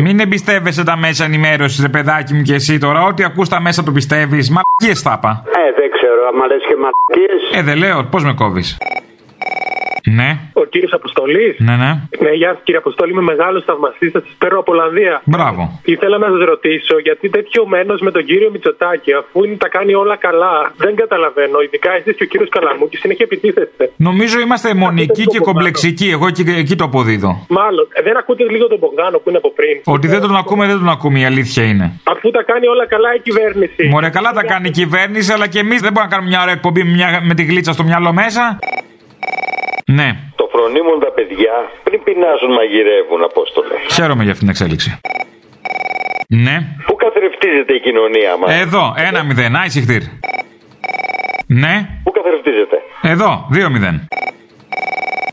[0.06, 3.00] Μην εμπιστεύεσαι τα μέσα ενημέρωσης, ρε παιδάκι μου και εσύ τώρα.
[3.10, 4.46] Ό,τι ακούς τα μέσα το πιστεύεις.
[4.56, 5.32] Μαλακίες θα είπα.
[5.62, 7.42] Ε, δεν ξέρω, άμα λες και μαλακίες.
[7.60, 8.78] Ε, δεν λέω, πώς με κόβεις;
[10.20, 11.56] Ναι, Ο κύριος Αποστολής.
[11.68, 11.92] ναι, ναι.
[12.24, 15.22] Ναι, γεια σας κύριε Αποστόλη, είμαι μεγάλος θαυμαστής, σας παίρνω από Ολλανδία.
[15.26, 15.62] Μπράβο.
[15.94, 19.94] Ήθελα να σας ρωτήσω γιατί τέτοιο μένος με τον κύριο Μητσοτάκη, αφού είναι, τα κάνει
[19.94, 20.56] όλα καλά.
[20.78, 23.84] Δεν καταλαβαίνω, ειδικά εσείς και ο κύριος Καλαμούκης συνέχεια επιτίθεστε.
[23.96, 26.08] Νομίζω είμαστε μονικοί και κομπλεξικοί.
[26.10, 27.32] Εγώ εκεί, εκεί το αποδίδω.
[27.50, 29.76] Μάλλον, ε, δεν ακούτε λίγο τον Μπογδάνο που είναι από πριν.
[29.96, 31.20] Ότι δεν τον ακούμε, δεν τον ακούμε.
[31.20, 31.86] Η αλήθεια είναι.
[32.04, 33.88] Αφού τα κάνει όλα καλά η κυβέρνηση.
[33.88, 36.54] Μωρέ, καλά τα κάνει η κυβέρνηση, αλλά και εμείς δεν μπορούμε να κάνουμε μια ωραία
[36.54, 38.60] εκπομπή με, μια- με τη γλίτσα στο μυαλό μέσα.
[39.90, 43.76] Ναι, Το φρονίμουν τα παιδιά πριν πεινάζουν μαγειρεύουν, Απόστολε.
[43.96, 45.00] χαίρομαι για αυτήν την εξέλιξη.
[46.28, 46.56] Ναι.
[46.86, 49.56] Πού καθρεφτίζεται η κοινωνία μας; Εδώ, ένα μηδέν.
[49.56, 50.02] Άισιχτήρ.
[51.48, 51.74] Ναι.
[52.04, 52.78] Πού καθρεφτίζεται; Καθρεφτίζετε.
[53.02, 54.08] Εδώ, 2-0.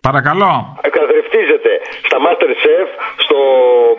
[0.09, 0.53] Παρακαλώ.
[0.87, 1.71] Ε, Καθρεφτίζετε
[2.09, 3.39] στα Masterchef, στο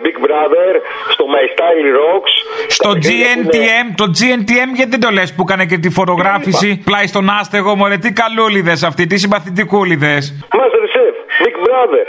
[0.04, 0.72] Big Brother,
[1.14, 2.32] στο My Style Rocks.
[2.68, 7.30] Στο GNTM, το GNTM γιατί δεν το λες που έκανε και τη φωτογράφηση πλάι στον
[7.38, 10.22] άστεγο, μωρέ τι καλούλιδες αυτοί, τι συμπαθητικούλιδες.
[10.58, 12.06] Masterchef, Big Brother,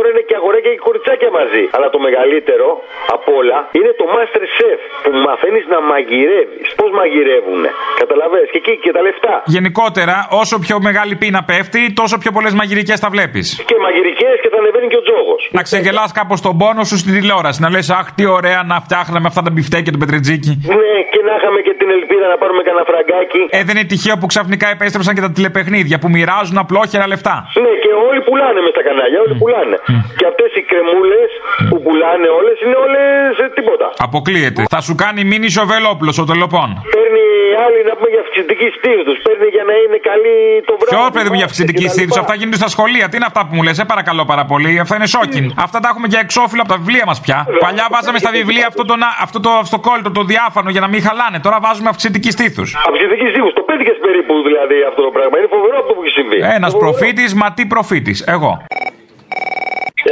[0.45, 1.63] αγοράκια και κοριτσάκια μαζί.
[1.75, 2.67] Αλλά το μεγαλύτερο
[3.15, 6.67] απ' όλα είναι το Master Chef που μαθαίνεις να μαγειρεύεις.
[6.79, 7.69] Πώς μαγειρεύουνε.
[8.01, 9.33] Καταλαβαίνεις; Και εκεί και τα λεφτά.
[9.57, 13.45] Γενικότερα, όσο πιο μεγάλη πείνα πέφτει, τόσο πιο πολλές μαγειρικές θα βλέπεις.
[13.69, 15.41] Και μαγειρικές και θα ανεβαίνει και ο τζόγος.
[15.57, 17.59] Να ξεγελάς κάπως τον πόνο σου στην τηλεόραση.
[17.65, 20.53] Να λες, Αχ, τι ωραία να φτιάχναμε αυτά τα μπιφτέκια του Πετρετζίκη.
[20.79, 23.41] Ναι, και να είχαμε και την ελπίδα να πάρουμε κανένα φραγκάκι.
[23.57, 27.35] Ε, δεν είναι τυχαίο που ξαφνικά επέστρεψαν και τα τηλεπαιχνίδια που μοιράζουν απλόχερα λεφτά.
[27.63, 29.77] Ναι, και όλοι πουλάνε μες στα κανάλια, όλοι πουλάνε.
[30.19, 31.29] Και αυτές οι κρεμούλες
[31.69, 33.87] που πουλάνε όλες είναι όλες τίποτα.
[34.07, 34.61] Αποκλείεται.
[34.75, 36.67] Θα σου κάνει μήνυ σοβελόπουλος ο τελοπών.
[36.97, 37.25] Παίρνει
[37.65, 39.13] άλλοι να πούμε για αυξητική στήριξη.
[39.27, 40.35] Παίρνει για να είναι καλή
[40.69, 40.91] το βράδυ.
[40.93, 43.05] Ποιο παιδί μου για αυξητική στήριξη, αυτά γίνονται στα σχολεία.
[43.09, 44.71] Τι είναι αυτά που μου λες, σε παρακαλώ πάρα πολύ.
[44.83, 45.45] Αυτά είναι σόκιν.
[45.65, 47.37] Αυτά τα έχουμε για εξώφυλλο από τα βιβλία μας πια.
[47.65, 51.37] Παλιά βάζαμε στα βιβλία αυτό το, αυτό το αυτοκόλλητο, το διάφανο για να μην χαλάνε.
[51.45, 52.63] Τώρα βάζουμε αυξητική στήθου.
[52.89, 53.49] Αυξητική στήθου.
[53.59, 55.35] Το πέτυχες περίπου δηλαδή αυτό το πράγμα.
[55.39, 56.39] Είναι φοβερό αυτό που έχει συμβεί.
[56.59, 58.19] Ένας προφήτης, μα τι προφήτης.
[58.35, 58.51] Εγώ.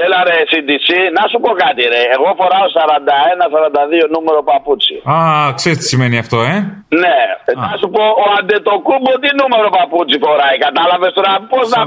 [0.06, 0.88] Έλα ρε CDC,
[1.18, 2.02] να σου πω κάτι ρε.
[2.16, 4.96] Εγώ φοράω 41-42 νούμερο παπούτσι.
[5.14, 5.18] Α,
[5.60, 6.56] ξέρεις τι σημαίνει αυτό, ε;
[7.04, 7.18] Ναι,
[7.66, 10.58] να σου πω, ο Αντετοκούμπο τι νούμερο παπούτσι φοράει.
[10.68, 11.80] Κατάλαβες τώρα; Πώς να.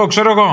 [0.00, 0.50] 47-48, ξέρω εγώ.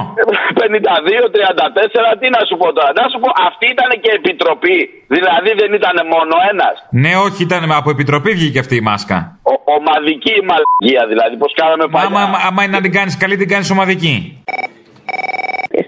[0.62, 4.80] 52-34, τι να σου πω τώρα; Να σου πω, αυτή ήταν και επιτροπή.
[5.16, 6.76] Δηλαδή δεν ήταν μόνο ένας.
[7.04, 9.18] Ναι, όχι, ήταν από επιτροπή βγήκε αυτή η μάσκα.
[9.52, 12.08] Ο, ομαδική μαλακία δηλαδή, πώς κάναμε παλιά.
[12.08, 14.16] Άμα, άμα, άμα είναι να την κάνεις καλή, την κάνεις ομαδική.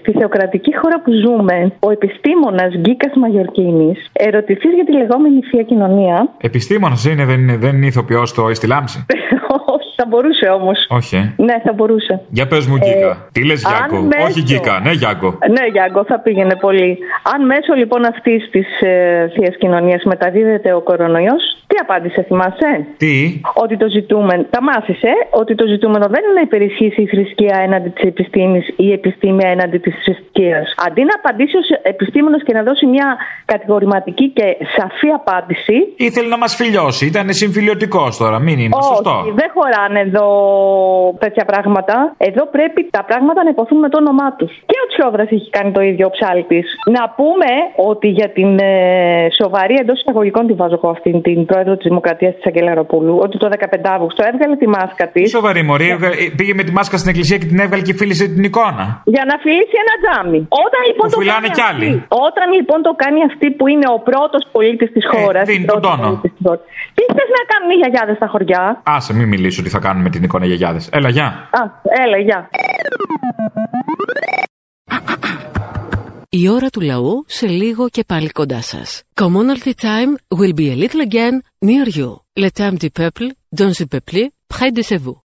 [0.00, 6.28] Στη θεοκρατική χώρα που ζούμε, ο επιστήμονας Γκίκας Μαγιορκίνης, ερωτηθείς για τη λεγόμενη θεία κοινωνία.
[6.40, 9.06] Επιστήμονας είναι, δεν είναι, δεν είναι ηθοποιός το Ιστη Λάμψη;
[9.56, 9.61] Όχι,
[9.96, 10.86] θα μπορούσε όμως.
[10.88, 11.16] Όχι.
[11.16, 11.34] ε.
[11.36, 12.20] Ναι, θα μπορούσε.
[12.30, 13.28] Για πες μου, Γκίκα.
[13.32, 13.96] Τι λες, Γιάκο.
[13.96, 15.38] αν μέσω- Όχι, Γκίκα, ναι, Γιάκο.
[15.56, 16.98] Ναι, Γιάνγκο, θα πήγαινε πολύ.
[17.34, 23.40] Αν μέσω λοιπόν αυτής της ε, θείας κοινωνίας μεταδίδεται ο κορονοϊός, τι απάντησε, θυμάσαι; Τι;
[23.54, 27.88] Ότι το ζητούμενο, τα μάθησε, ότι το ζητούμενο δεν είναι να υπερισχύσει η θρησκεία έναντι
[27.88, 30.74] της επιστήμης ή η επιστήμη έναντι της θρησκείας.
[30.86, 35.74] Αντί να απαντήσει ως επιστήμονο και να δώσει μια κατηγορηματική και σαφή απάντηση.
[35.96, 37.06] Ήθελε να μας φιλιώσει.
[37.06, 38.74] Ήταν συμφιλιωτικός τώρα, μην είναι.
[38.78, 39.24] Όχι, Σωστό.
[39.34, 39.50] δεν
[39.82, 40.26] χωράνε εδώ
[41.18, 41.94] τέτοια πράγματα.
[42.28, 44.52] Εδώ πρέπει τα πράγματα να υποθούν με το όνομά τους.
[44.70, 46.64] Και ο Τσιόδρας έχει κάνει το ίδιο ο ψάλτη.
[46.96, 47.50] Να πούμε
[47.90, 48.72] ότι για την ε,
[49.40, 53.48] σοβαρή εντός εισαγωγικών τη βάζω εγώ αυτήν την πρόεδρο της Δημοκρατίας της Αγγελαροπούλου, ότι το
[53.58, 55.22] 15 Αύγουστο έβγαλε τη μάσκα της.
[55.22, 57.94] Τι σοβαρή μωρή, έβγα- ε, πήγε με τη μάσκα στην εκκλησία και την έβγαλε και
[58.00, 58.84] φίλησε την εικόνα.
[59.14, 60.40] Για να φιλήσει ένα τζάμι.
[60.64, 61.88] Όταν λοιπόν, Που το φυλάνε κάνει κι αυτή- άλλοι.
[62.28, 65.42] όταν λοιπόν το κάνει αυτή που είναι ο πρώτος πολίτης της χώρας.
[65.48, 66.08] Ε, δίνει τον τόνο.
[66.96, 68.62] Τι θες να κάνουν οι γιαγιάδες στα χωριά;
[68.96, 70.80] Άσε, μην μιλήσω τι θα κάνουμε με την εικόνα γιαγιάδε.
[70.90, 71.26] Έλα, γεια.
[71.26, 71.60] Α,
[72.04, 72.50] έλα, γεια.
[76.28, 79.02] Η ώρα του λαού σε λίγο και πάλι κοντά σας.
[79.20, 81.34] Commonalty time will be a little again
[81.66, 82.10] near you.
[82.42, 83.26] Le temps du peuple,
[83.60, 84.20] dans le peuple,
[84.54, 85.18] près de chez vous.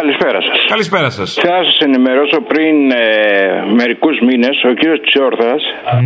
[0.00, 0.58] Καλησπέρα σας.
[0.74, 1.28] Καλησπέρα σας.
[1.46, 3.04] Θα σας ενημερώσω πριν ε,
[3.80, 5.52] μερικούς μήνες ο κύριος Τσιόρδα.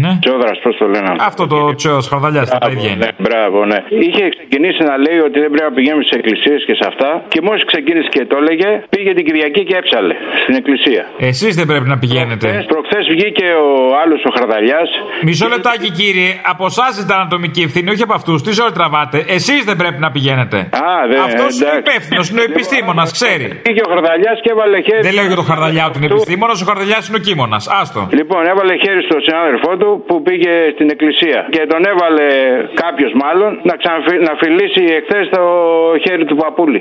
[0.02, 0.12] Ναι.
[0.22, 1.08] Τσιόδρα, πώς το λένε.
[1.30, 3.04] Αυτό το τσέο χαρδαλιά, τα ίδια είναι.
[3.04, 3.78] Ναι, μπράβο, ναι.
[4.04, 7.10] Είχε ξεκινήσει να λέει ότι δεν πρέπει να πηγαίνουμε στις εκκλησίες και σε αυτά.
[7.32, 11.02] Και μόλις ξεκίνησε και το έλεγε, πήγε την Κυριακή και έψαλε στην εκκλησία.
[11.30, 12.46] Εσείς δεν πρέπει να πηγαίνετε.
[12.74, 13.70] Προχθές βγήκε ο
[14.02, 14.80] άλλος ο Χαρδαλιά.
[15.28, 16.30] Μισό λεπτάκι, κύριε.
[16.52, 18.38] Από εσάς ζητάνε ατομική ευθύνη, όχι από αυτούς.
[18.46, 19.18] Τι ζωή τραβάτε.
[19.36, 20.58] Εσείς δεν πρέπει να πηγαίνετε.
[20.86, 21.82] Α, δεν Αυτός είναι εντάξει.
[21.84, 23.46] υπεύθυνος, είναι ο επιστήμονας, ξέρει.
[23.78, 25.02] Πήγε ο Χαρδαλιάς και έβαλε χέρι.
[25.08, 27.58] Δεν λέω για τον Χαρδαλιά ότι είναι επιστήμονας, ο Χαρδαλιάς είναι ο κίμονα.
[27.80, 28.00] Άστο.
[28.20, 31.38] Λοιπόν, έβαλε χέρι στον συνάδελφό του που πήγε στην εκκλησία.
[31.54, 32.26] Και τον έβαλε
[32.84, 35.42] κάποιος μάλλον να, ξαναφι- να φιλήσει εχθές το
[36.04, 36.78] χέρι του παππούλη.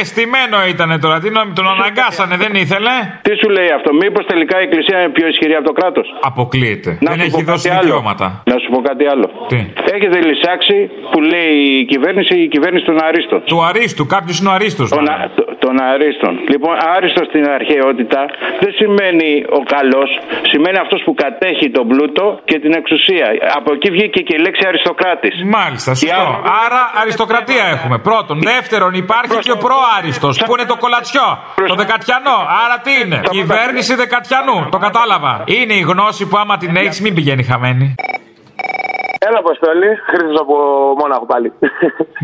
[0.00, 1.16] Ε, στημένο ήταν τώρα.
[1.22, 2.94] Τι νόμι, τον αναγκάσανε, δεν ήθελε;
[3.26, 6.90] Τι σου λέει αυτό, Μήπως τελικά η εκκλησία είναι πιο ισχυρή από το κράτος; Αποκλείεται.
[7.06, 7.82] Να δεν σου έχει πω δώσει κάτι άλλο.
[7.86, 8.26] δικαιώματα.
[8.52, 9.26] Να σου πω κάτι άλλο.
[9.52, 9.58] Τι;
[9.96, 10.76] Έχετε λησάξει
[11.12, 13.38] που λέει η κυβέρνηση η κυβέρνηση των Αρίστων.
[13.52, 14.88] Του Αρίστου, κάποιος είναι ο Αρίστος.
[14.90, 16.32] Των, α- το- των Αρίστων.
[16.52, 18.20] Λοιπόν, Άριστος στην αρχαιότητα
[18.62, 20.10] δεν σημαίνει ο καλός,
[20.52, 23.26] σημαίνει αυτός που κατέχει τον πλούτο και την εξουσία.
[23.58, 25.34] Από εκεί βγήκε και η λέξη αριστοκράτης.
[25.56, 26.26] Μάλιστα, σωστό.
[26.64, 27.96] Άρα αριστοκρατία έχουμε.
[28.08, 28.36] Πρώτον.
[28.52, 31.28] Δεύτερον, υπάρχει και ο προάριστος που είναι το κολατσιό.
[31.70, 32.38] Το δεκατιανό.
[32.62, 34.58] Άρα τι είναι; Κυβέρνηση δεκατιανού.
[34.74, 35.32] Το κατάλαβα.
[35.56, 37.94] Είναι η γνώση που άμα την έχεις μην πηγαίνει χαμένη.
[39.26, 39.90] Έλα, Αποστολή.
[40.08, 40.54] Χρήστος από
[41.00, 41.48] Μόναχο πάλι.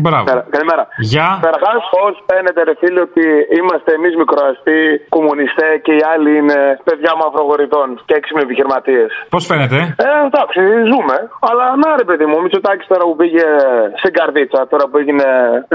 [0.03, 0.25] Μπράβο.
[0.31, 0.83] Καλη- Καλημέρα.
[1.11, 1.27] Γεια.
[1.47, 3.23] Καταρχάς, πώς φαίνεται, ρε φίλε, ότι
[3.59, 4.79] είμαστε εμείς μικροαστοί,
[5.17, 9.09] κομμουνιστέ και οι άλλοι είναι παιδιά μαυρογορητών και έξυπνοι επιχειρηματίες.
[9.33, 9.77] Πώς φαίνεται;
[10.07, 11.17] Ε, εντάξει, ζούμε.
[11.49, 13.45] Αλλά να ρε παιδί μου, ο Μητσοτάκης τώρα που πήγε
[14.01, 15.27] στην καρδίτσα, τώρα που έγινε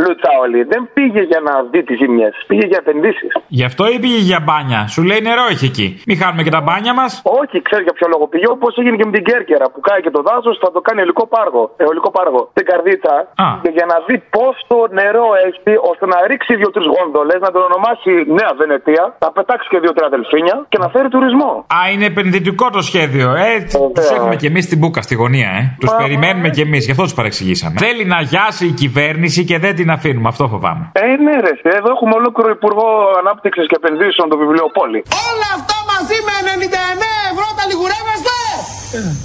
[0.05, 2.35] λούτσα όλη, δεν πήγε για να δει τις ζημιές.
[2.51, 3.31] Πήγε για επενδύσεις.
[3.59, 5.87] Γι' αυτό ή πήγε για μπάνια; Σου λέει νερό έχει εκεί.
[6.09, 7.11] Μην χάνουμε και τα μπάνια μας.
[7.41, 8.47] Όχι, ξέρεις για ποιο λόγο πήγε.
[8.57, 11.25] Όπως έγινε και με την Κέρκυρα που κάει και το δάσος, θα το κάνει ελικό
[11.37, 11.63] πάργο.
[11.81, 12.41] Αιωλικό πάργο.
[12.55, 13.15] Στην καρδίτσα.
[13.63, 18.11] Και για να δει πόσο νερό έχει, ώστε να ρίξει δύο-τρεις γόνδολες, να τον ονομάσει
[18.39, 21.51] Νέα Βενετία, να πετάξει και δύο-τρία δελφίνια και να φέρει τουρισμό.
[21.77, 23.27] Α, είναι επενδυτικό το σχέδιο.
[23.49, 23.53] Ε,
[23.97, 25.63] τους έχουμε κι εμείς στην μπουκα στη γωνία, ε.
[25.81, 27.77] Τους περιμένουμε κι εμείς, γι' αυτό τους παρεξηγήσαμε.
[27.85, 30.29] Θέλει να γιάσει η κυβέρνηση και δεν την αφήνουμε.
[30.33, 30.85] Αυτό φοβάμαι.
[30.93, 31.53] Ε, ναι, ρε.
[31.79, 32.87] Εδώ έχουμε ολόκληρο Υπουργό
[33.21, 34.99] Ανάπτυξης και Επενδύσεων το βιβλιοπόλη.
[35.31, 38.37] Όλα αυτά μαζί με 99 ευρώ τα λιγουρεύεστε!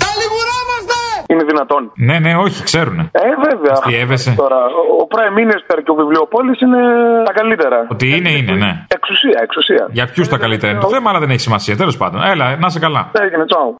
[0.04, 1.01] Τα λιγουρεύεστε!
[1.32, 1.92] Είναι δυνατόν.
[2.08, 3.00] Ναι, ναι, όχι, ξέρουν.
[3.00, 3.72] Ε, βέβαια.
[3.72, 4.34] Αστείευεσαι.
[4.44, 4.60] Τώρα,
[5.02, 6.82] ο Prime Minister και ο βιβλιοπόλης είναι
[7.26, 7.78] τα καλύτερα.
[7.90, 8.72] Ότι είναι, είναι, ναι.
[8.98, 9.84] Εξουσία, εξουσία.
[9.92, 11.76] Για ποιους τα καλύτερα είναι το θέμα, αλλά δεν έχει σημασία.
[11.78, 12.22] Τέλος πάντων.
[12.24, 13.12] Έλα, να είσαι καλά.
[13.26, 13.76] Έγινε, τσάου.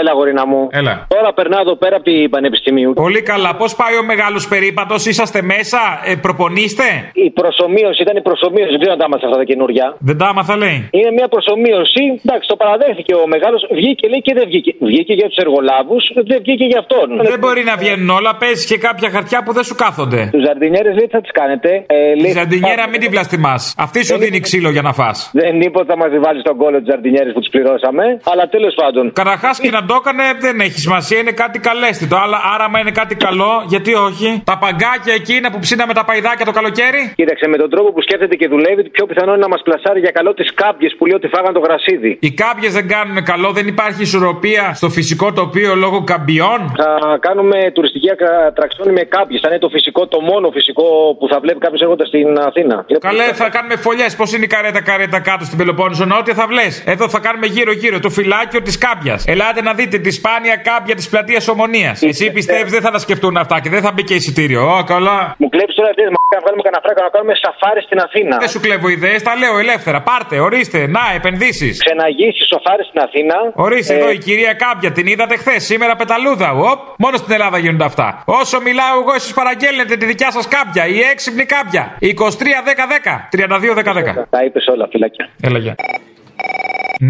[0.00, 0.60] Έλα, γορίνα μου.
[0.80, 0.94] Έλα.
[1.14, 2.92] Τώρα περνάω εδώ πέρα από την Πανεπιστημίου.
[3.06, 3.50] Πολύ καλά.
[3.62, 6.86] Πώς πάει ο μεγάλος περίπατος, είσαστε μέσα, ε, προπονείστε;
[7.26, 9.86] Η προσωμείωση ήταν η προσωμείωση, δεν ξέρω αν τα άμαθα αυτά τα καινούργια.
[10.08, 10.78] Δεν τα άμαθα, λέει.
[10.98, 12.02] Είναι μια προσωμείωση.
[12.24, 13.60] Εντάξει, το παραδέχθηκε ο μεγάλος.
[13.78, 14.70] Βγήκε, λέει και δεν βγήκε.
[14.90, 17.06] Βγήκε για τους εργολάβους, δεν βγήκε για αυτόν.
[17.32, 18.30] Δεν μπορεί να βγαίνουν όλα.
[18.42, 20.20] Παίζει και κάποια χαρτιά που δεν σου κάθονται.
[20.34, 23.54] Τους ζαρντινιέρε λέει τι θα τις κάνετε; Ε, Τη ζαντινιέρα μην τη βλαστημά.
[23.84, 25.10] Αυτή σου δίνει ξύλο για να φά.
[25.32, 28.04] Δεν είπε ότι θα μα βάλει στον κόλλο του ζαρντινιέρε που του πληρώσαμε.
[28.32, 29.12] Αλλά τέλος πάντων.
[29.12, 32.16] Καταρχάς και να το έκανε δεν έχει σημασία, είναι κάτι καλέστητο.
[32.16, 34.42] Αλλά άρα, άμα είναι κάτι καλό, γιατί όχι.
[34.44, 37.12] Τα παγκάκια εκείνα που ψήναμε τα παϊδάκια το καλοκαίρι.
[37.16, 40.10] Κοίταξε με τον τρόπο που σκέφτεται και δουλεύει, πιο πιθανό είναι να μας πλασάρει για
[40.10, 42.18] καλό τις κάποιε που λέει ότι φάγαν το γρασίδι.
[42.20, 46.60] Οι κάποιε δεν κάνουν καλό, δεν υπάρχει ισορροπία στο φυσικό τοπίο λόγω καμπιών.
[46.76, 48.08] Θα κάνουμε τουριστική
[48.48, 49.38] ατραξιόνι με κάποιε.
[49.42, 52.84] Θα είναι το φυσικό, το μόνο φυσικό που θα βλέπει κάποιος έρχοντας στην Αθήνα.
[52.98, 54.16] Καλέ, θα κάνουμε φωλιές.
[54.16, 56.66] Πώς είναι η καρέτα καρέτα κάτω στην Πελοπόννησο; Νότια, θα βλέ.
[56.84, 59.24] Εδώ θα κάνουμε γύρω-γύρω το φυλάκιο της κάμπιας.
[59.26, 62.02] Ελάτε να δείτε τη σπάνια κάμπια της πλατείας Ομονίας.
[62.02, 64.62] Εσύ πιστεύεις δεν θα τα σκεφτούν αυτά και δεν θα μπει και εισιτήριο.
[64.76, 65.34] Ω, καλά.
[65.38, 68.34] Μου κλέψεις τώρα ιδέε, να βγάλουμε κανένα φράγκο να κάνουμε σαφάρι στην Αθήνα.
[68.44, 69.98] Δεν σου κλέβω ιδέες, τα λέω ελεύθερα.
[70.08, 71.74] Πάρτε, ορίστε, να, επενδύσεις.
[71.84, 73.36] Ξεναγήσεις σοφάρι στην Αθήνα.
[73.66, 76.48] Ορίστε Ε, εδώ η κυρία Κάμπια, την είδατε χθες, σήμερα πεταλούδα.
[76.70, 78.22] Οπ, μόνο στην Ελλάδα γίνονται αυτά.
[78.40, 81.84] Όσο μιλάω εγώ, εσείς παραγγέλνετε τη δικιά σας κάμπια, η έξυπνη κάμπια.
[82.00, 83.28] 23-10-10.
[83.30, 84.26] 32-10-10.
[84.30, 85.28] Τα είπες όλα, φυλάκια.
[85.42, 85.74] Έλα, γεια.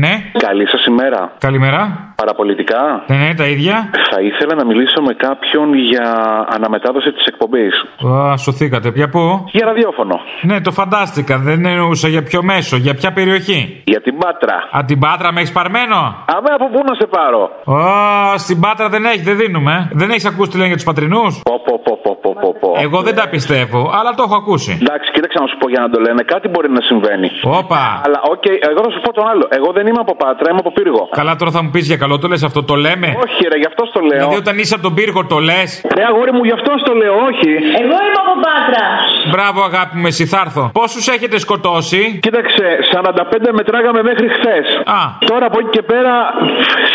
[0.00, 0.12] Ναι.
[0.38, 1.32] Καλή σας ημέρα.
[1.38, 1.80] Καλημέρα.
[2.16, 3.04] Παραπολιτικά.
[3.06, 3.90] Ναι, ναι, τα ίδια.
[4.10, 6.06] Θα ήθελα να μιλήσω με κάποιον για
[6.56, 7.74] αναμετάδοση της εκπομπής.
[8.06, 8.92] Α, σωθήκατε.
[8.92, 10.20] Πια πού; Για ραδιόφωνο.
[10.42, 11.38] Ναι, το φαντάστηκα.
[11.38, 13.82] Δεν εννοούσα για ποιο μέσο, για ποια περιοχή.
[13.84, 14.56] Για την Πάτρα.
[14.76, 15.96] Α, την Πάτρα με έχεις παρμένο;
[16.36, 19.88] Αμέ από πού να σε πάρω; Ω, στην Πάτρα δεν έχει, δεν δίνουμε.
[19.92, 22.61] Δεν έχεις ακούσει τι λένε για τους πατρινούς; Πω, πω, πω, πω, πω, πω, πω.
[22.86, 24.72] Εγώ δεν τα πιστεύω, αλλά το έχω ακούσει.
[24.84, 26.22] Εντάξει, κοίταξε να σου πω για να το λένε.
[26.32, 27.28] Κάτι μπορεί να συμβαίνει.
[27.60, 27.82] Όπα.
[28.06, 29.44] Αλλά, οκ, εγώ θα σου πω τον άλλο.
[29.58, 31.02] Εγώ δεν είμαι από Πάτρα, είμαι από Πύργο.
[31.20, 33.68] Καλά, τώρα θα μου πεις για καλό, το λες αυτό, το λέμε; Όχι, ρε, γι'
[33.72, 34.18] αυτό το λέω.
[34.18, 37.14] Δηλαδή, όταν είσαι από τον πύργο, το λες; Ρε, αγόρι μου, γι' αυτό το λέω,
[37.30, 37.50] όχι.
[37.82, 38.84] Εγώ είμαι από Πάτρα.
[39.32, 40.64] Μπράβο, αγάπη μου, εσύ θα έρθω.
[40.80, 44.66] Πόσους έχετε σκοτώσει; Κοίταξε, 45 μετράγαμε μέχρι χθες.
[44.98, 45.00] Α.
[45.30, 46.14] Τώρα από εκεί και πέρα,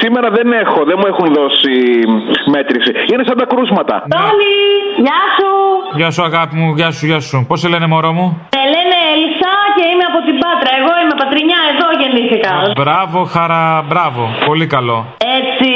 [0.02, 1.76] σήμερα δεν έχω, δεν μου έχουν δώσει
[2.56, 2.92] μέτρηση.
[3.12, 3.96] Είναι σαν τα κρούσματα.
[4.16, 4.56] Τόλι,
[5.06, 5.52] γεια σου.
[6.00, 7.46] Γεια σου, αγάπη μου, γεια σου, γεια σου.
[7.48, 10.72] Πώς σε λένε, μωρό μου; Με λένε Ελισά και είμαι από την Πάτρα.
[10.80, 12.52] Εγώ είμαι πατρινιά, εδώ γεννήθηκα.
[12.82, 14.24] Μπράβο, χαρά, μπράβο.
[14.50, 14.98] Πολύ καλό.
[15.40, 15.72] Έτσι.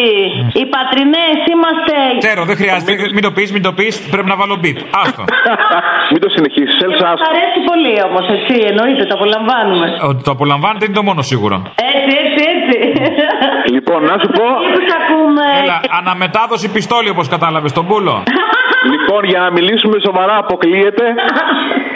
[0.62, 1.96] Οι πατρινές είμαστε.
[2.24, 2.92] Ξέρω, δεν χρειάζεται.
[3.16, 3.94] Μην το πεις, μην το πεις.
[4.14, 4.80] Πρέπει να βάλω beat.
[5.02, 5.24] Άστο.
[6.12, 7.10] Μην το συνεχίσεις, Έλσα.
[7.22, 8.56] Μ' αρέσει πολύ όμως, έτσι.
[8.72, 9.88] Εννοείται, το απολαμβάνουμε.
[10.12, 11.56] Ότι το απολαμβάνετε είναι το μόνο σίγουρο.
[11.96, 12.76] Έτσι, έτσι, έτσι.
[13.76, 14.46] Λοιπόν, να σου πω.
[14.74, 15.46] Πώς ακούμε.
[15.64, 18.16] Έλα, αναμετάδοση πιστόλι όπως κατάλαβες, τον πούλο.
[18.90, 21.04] Λοιπόν, για να μιλήσουμε σοβαρά, αποκλείεται.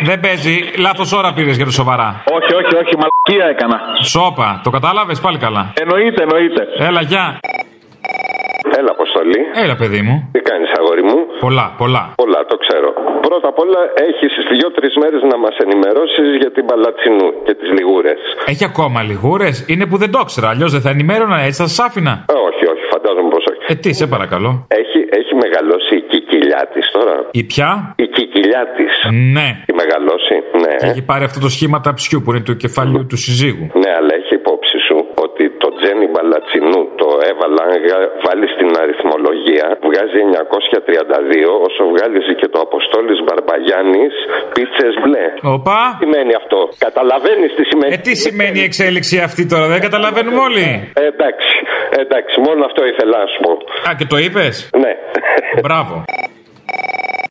[0.04, 0.56] Δεν παίζει.
[0.78, 2.24] Λάθος ώρα πήρες για το σοβαρά.
[2.38, 3.78] Όχι, όχι, όχι, μαλακία έκανα.
[4.02, 5.74] Σόπα, το κατάλαβες πάλι καλά.
[5.82, 6.62] Εννοείται, εννοείται.
[6.78, 7.40] Έλα, γεια.
[8.80, 9.40] Έλα, Αποστολή.
[9.64, 10.16] Έλα, παιδί μου.
[10.36, 12.04] Τι κάνεις, αγόρι μου; Πολλά, πολλά.
[12.24, 12.90] Πολλά, το ξέρω.
[13.28, 13.80] Πρώτα απ' όλα,
[14.10, 18.20] έχεις δύο-τρει μέρες να μας ενημερώσεις για την Παλατσινού και τις λιγούρες.
[18.52, 20.48] Έχει ακόμα λιγούρες; Είναι που δεν το ήξερα.
[20.54, 22.14] Αλλιώς δεν θα ενημέρωνα, έτσι θα σας άφηνα.
[22.50, 23.62] όχι, όχι, φαντάζομαι πως όχι.
[23.72, 24.52] Ε, τι, σε παρακαλώ.
[24.82, 25.85] Έχει, έχει μεγαλώσει
[26.56, 27.16] η κικιλιά της τώρα.
[27.32, 27.70] Η πια;
[28.06, 28.94] Η κικιλιά της.
[29.36, 29.48] Ναι.
[29.62, 30.74] Έχει μεγαλώσει, ναι.
[30.82, 33.66] Και έχει πάρει αυτό το σχήμα ταψιού που είναι του κεφαλιού του συζύγου.
[33.82, 37.70] Ναι, αλλά έχει υπόψη σου ότι το Τζένι Μπαλατσινού το έβαλαν
[38.26, 44.14] βάλει την αριθμολογία, βγάζει 932, όσο βγάλει και το Αποστόλης Μπαρμπαγιάννης,
[44.54, 45.26] πίτσες μπλε.
[45.56, 45.80] Οπα.
[46.00, 50.40] Τι σημαίνει αυτό; Καταλαβαίνεις τι σημαίνει; Ε, τι σημαίνει η εξέλιξη αυτή τώρα, δεν καταλαβαίνουμε
[50.48, 50.66] όλοι.
[51.02, 51.54] Ε, εντάξει,
[52.04, 53.52] εντάξει, μόνο αυτό ήθελα να σου πω.
[53.90, 54.94] Α, και το είπες; Ναι.
[55.62, 56.04] Μπράβο.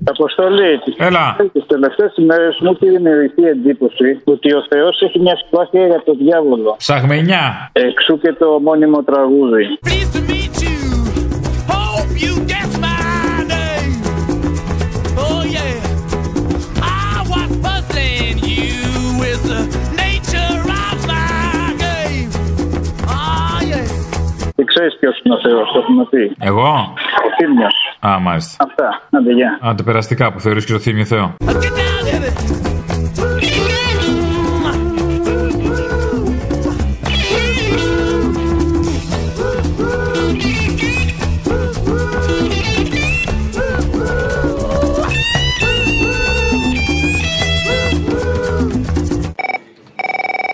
[0.06, 0.80] Αποστολή.
[0.96, 1.36] Έλα.
[1.52, 6.16] Τις τελευταίες ημέρες μου έχει δημιουργηθεί εντύπωση ότι ο Θεός έχει μια συμπάθεια για τον
[6.16, 6.74] διάβολο.
[6.78, 7.70] Ψαγμενιά.
[7.72, 9.64] Εξού και το μόνιμο τραγούδι.
[11.70, 13.94] Hope you guess my name.
[15.24, 15.74] Oh yeah.
[17.06, 18.76] I was puzzling you
[19.22, 19.62] with the
[20.02, 22.28] nature of my game.
[23.16, 23.86] Oh yeah.
[24.56, 26.36] Και ξέρεις ποιος είναι ο Θεός, το έχουμε πει.
[26.40, 26.94] Εγώ;
[27.26, 27.74] Ο Θήμιος.
[28.08, 28.64] Α, μάλιστα.
[28.64, 29.02] Αυτά.
[29.10, 29.58] Άντε, γεια.
[29.62, 31.34] Άντε περαστικά που θεωρείς και το θύμιο Θεό.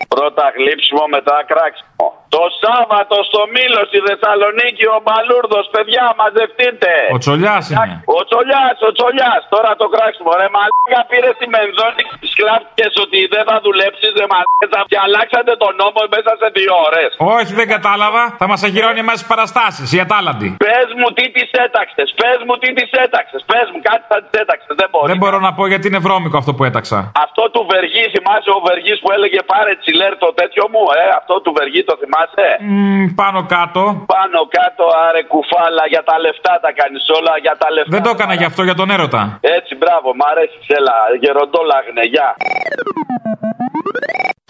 [0.07, 2.00] Πρώτα γλύψιμο, μετά κράξιμο.
[2.41, 6.91] Το Σάββατο στο Μήλος στη Θεσσαλονίκη ο Μπαλούρδος, παιδιά, μαζευτείτε.
[7.15, 7.93] Ο Τσολιάς είναι.
[8.19, 9.41] Ο Τσολιάς, ο Τσολιάς.
[9.55, 10.31] Τώρα το κράξιμο.
[10.41, 14.79] Ρε μαλάκα πήρε τη μενδόνη και σκλάβτηκε ότι δεν θα δουλέψεις, ρε μαλάκα.
[14.91, 17.09] Και αλλάξατε τον νόμο μέσα σε δύο ώρες.
[17.37, 18.23] Όχι, δεν κατάλαβα.
[18.41, 20.49] Θα μας ακυρώνει εμάς τις παραστάσεις, οι ατάλαντοι.
[20.65, 24.29] Πες μου τι τη έταξες, πες μου τι τη έταξες, πες μου κάτι θα τη
[24.43, 24.73] έταξες.
[24.81, 25.07] Δεν μπορεί.
[25.13, 26.97] Δεν μπορώ να πω γιατί είναι βρώμικο αυτό που έταξα.
[27.25, 31.33] Αυτό του Βεργή, θυμάσαι ο Βεργής που έλεγε πάρε τσιλέρ το τέτοιο μου, ε, αυτό
[31.43, 32.30] του Βεργή το θυμάσαι.
[32.59, 33.81] Μμ, πάνω κάτω.
[34.15, 37.91] Πάνω κάτω, άρε κουφάλα, για τα λεφτά τα κάνεις όλα, για τα λεφτά.
[37.95, 39.21] Δεν το έκανα γι' αυτό, για τον έρωτα.
[39.57, 42.29] Έτσι, μπράβο, μ' αρέσει, έλα, γεροντόλαγνε, γεια.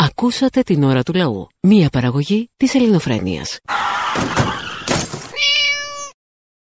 [0.08, 1.48] Ακούσατε την ώρα του λαού.
[1.62, 3.60] Μία παραγωγή της ελληνοφρένειας.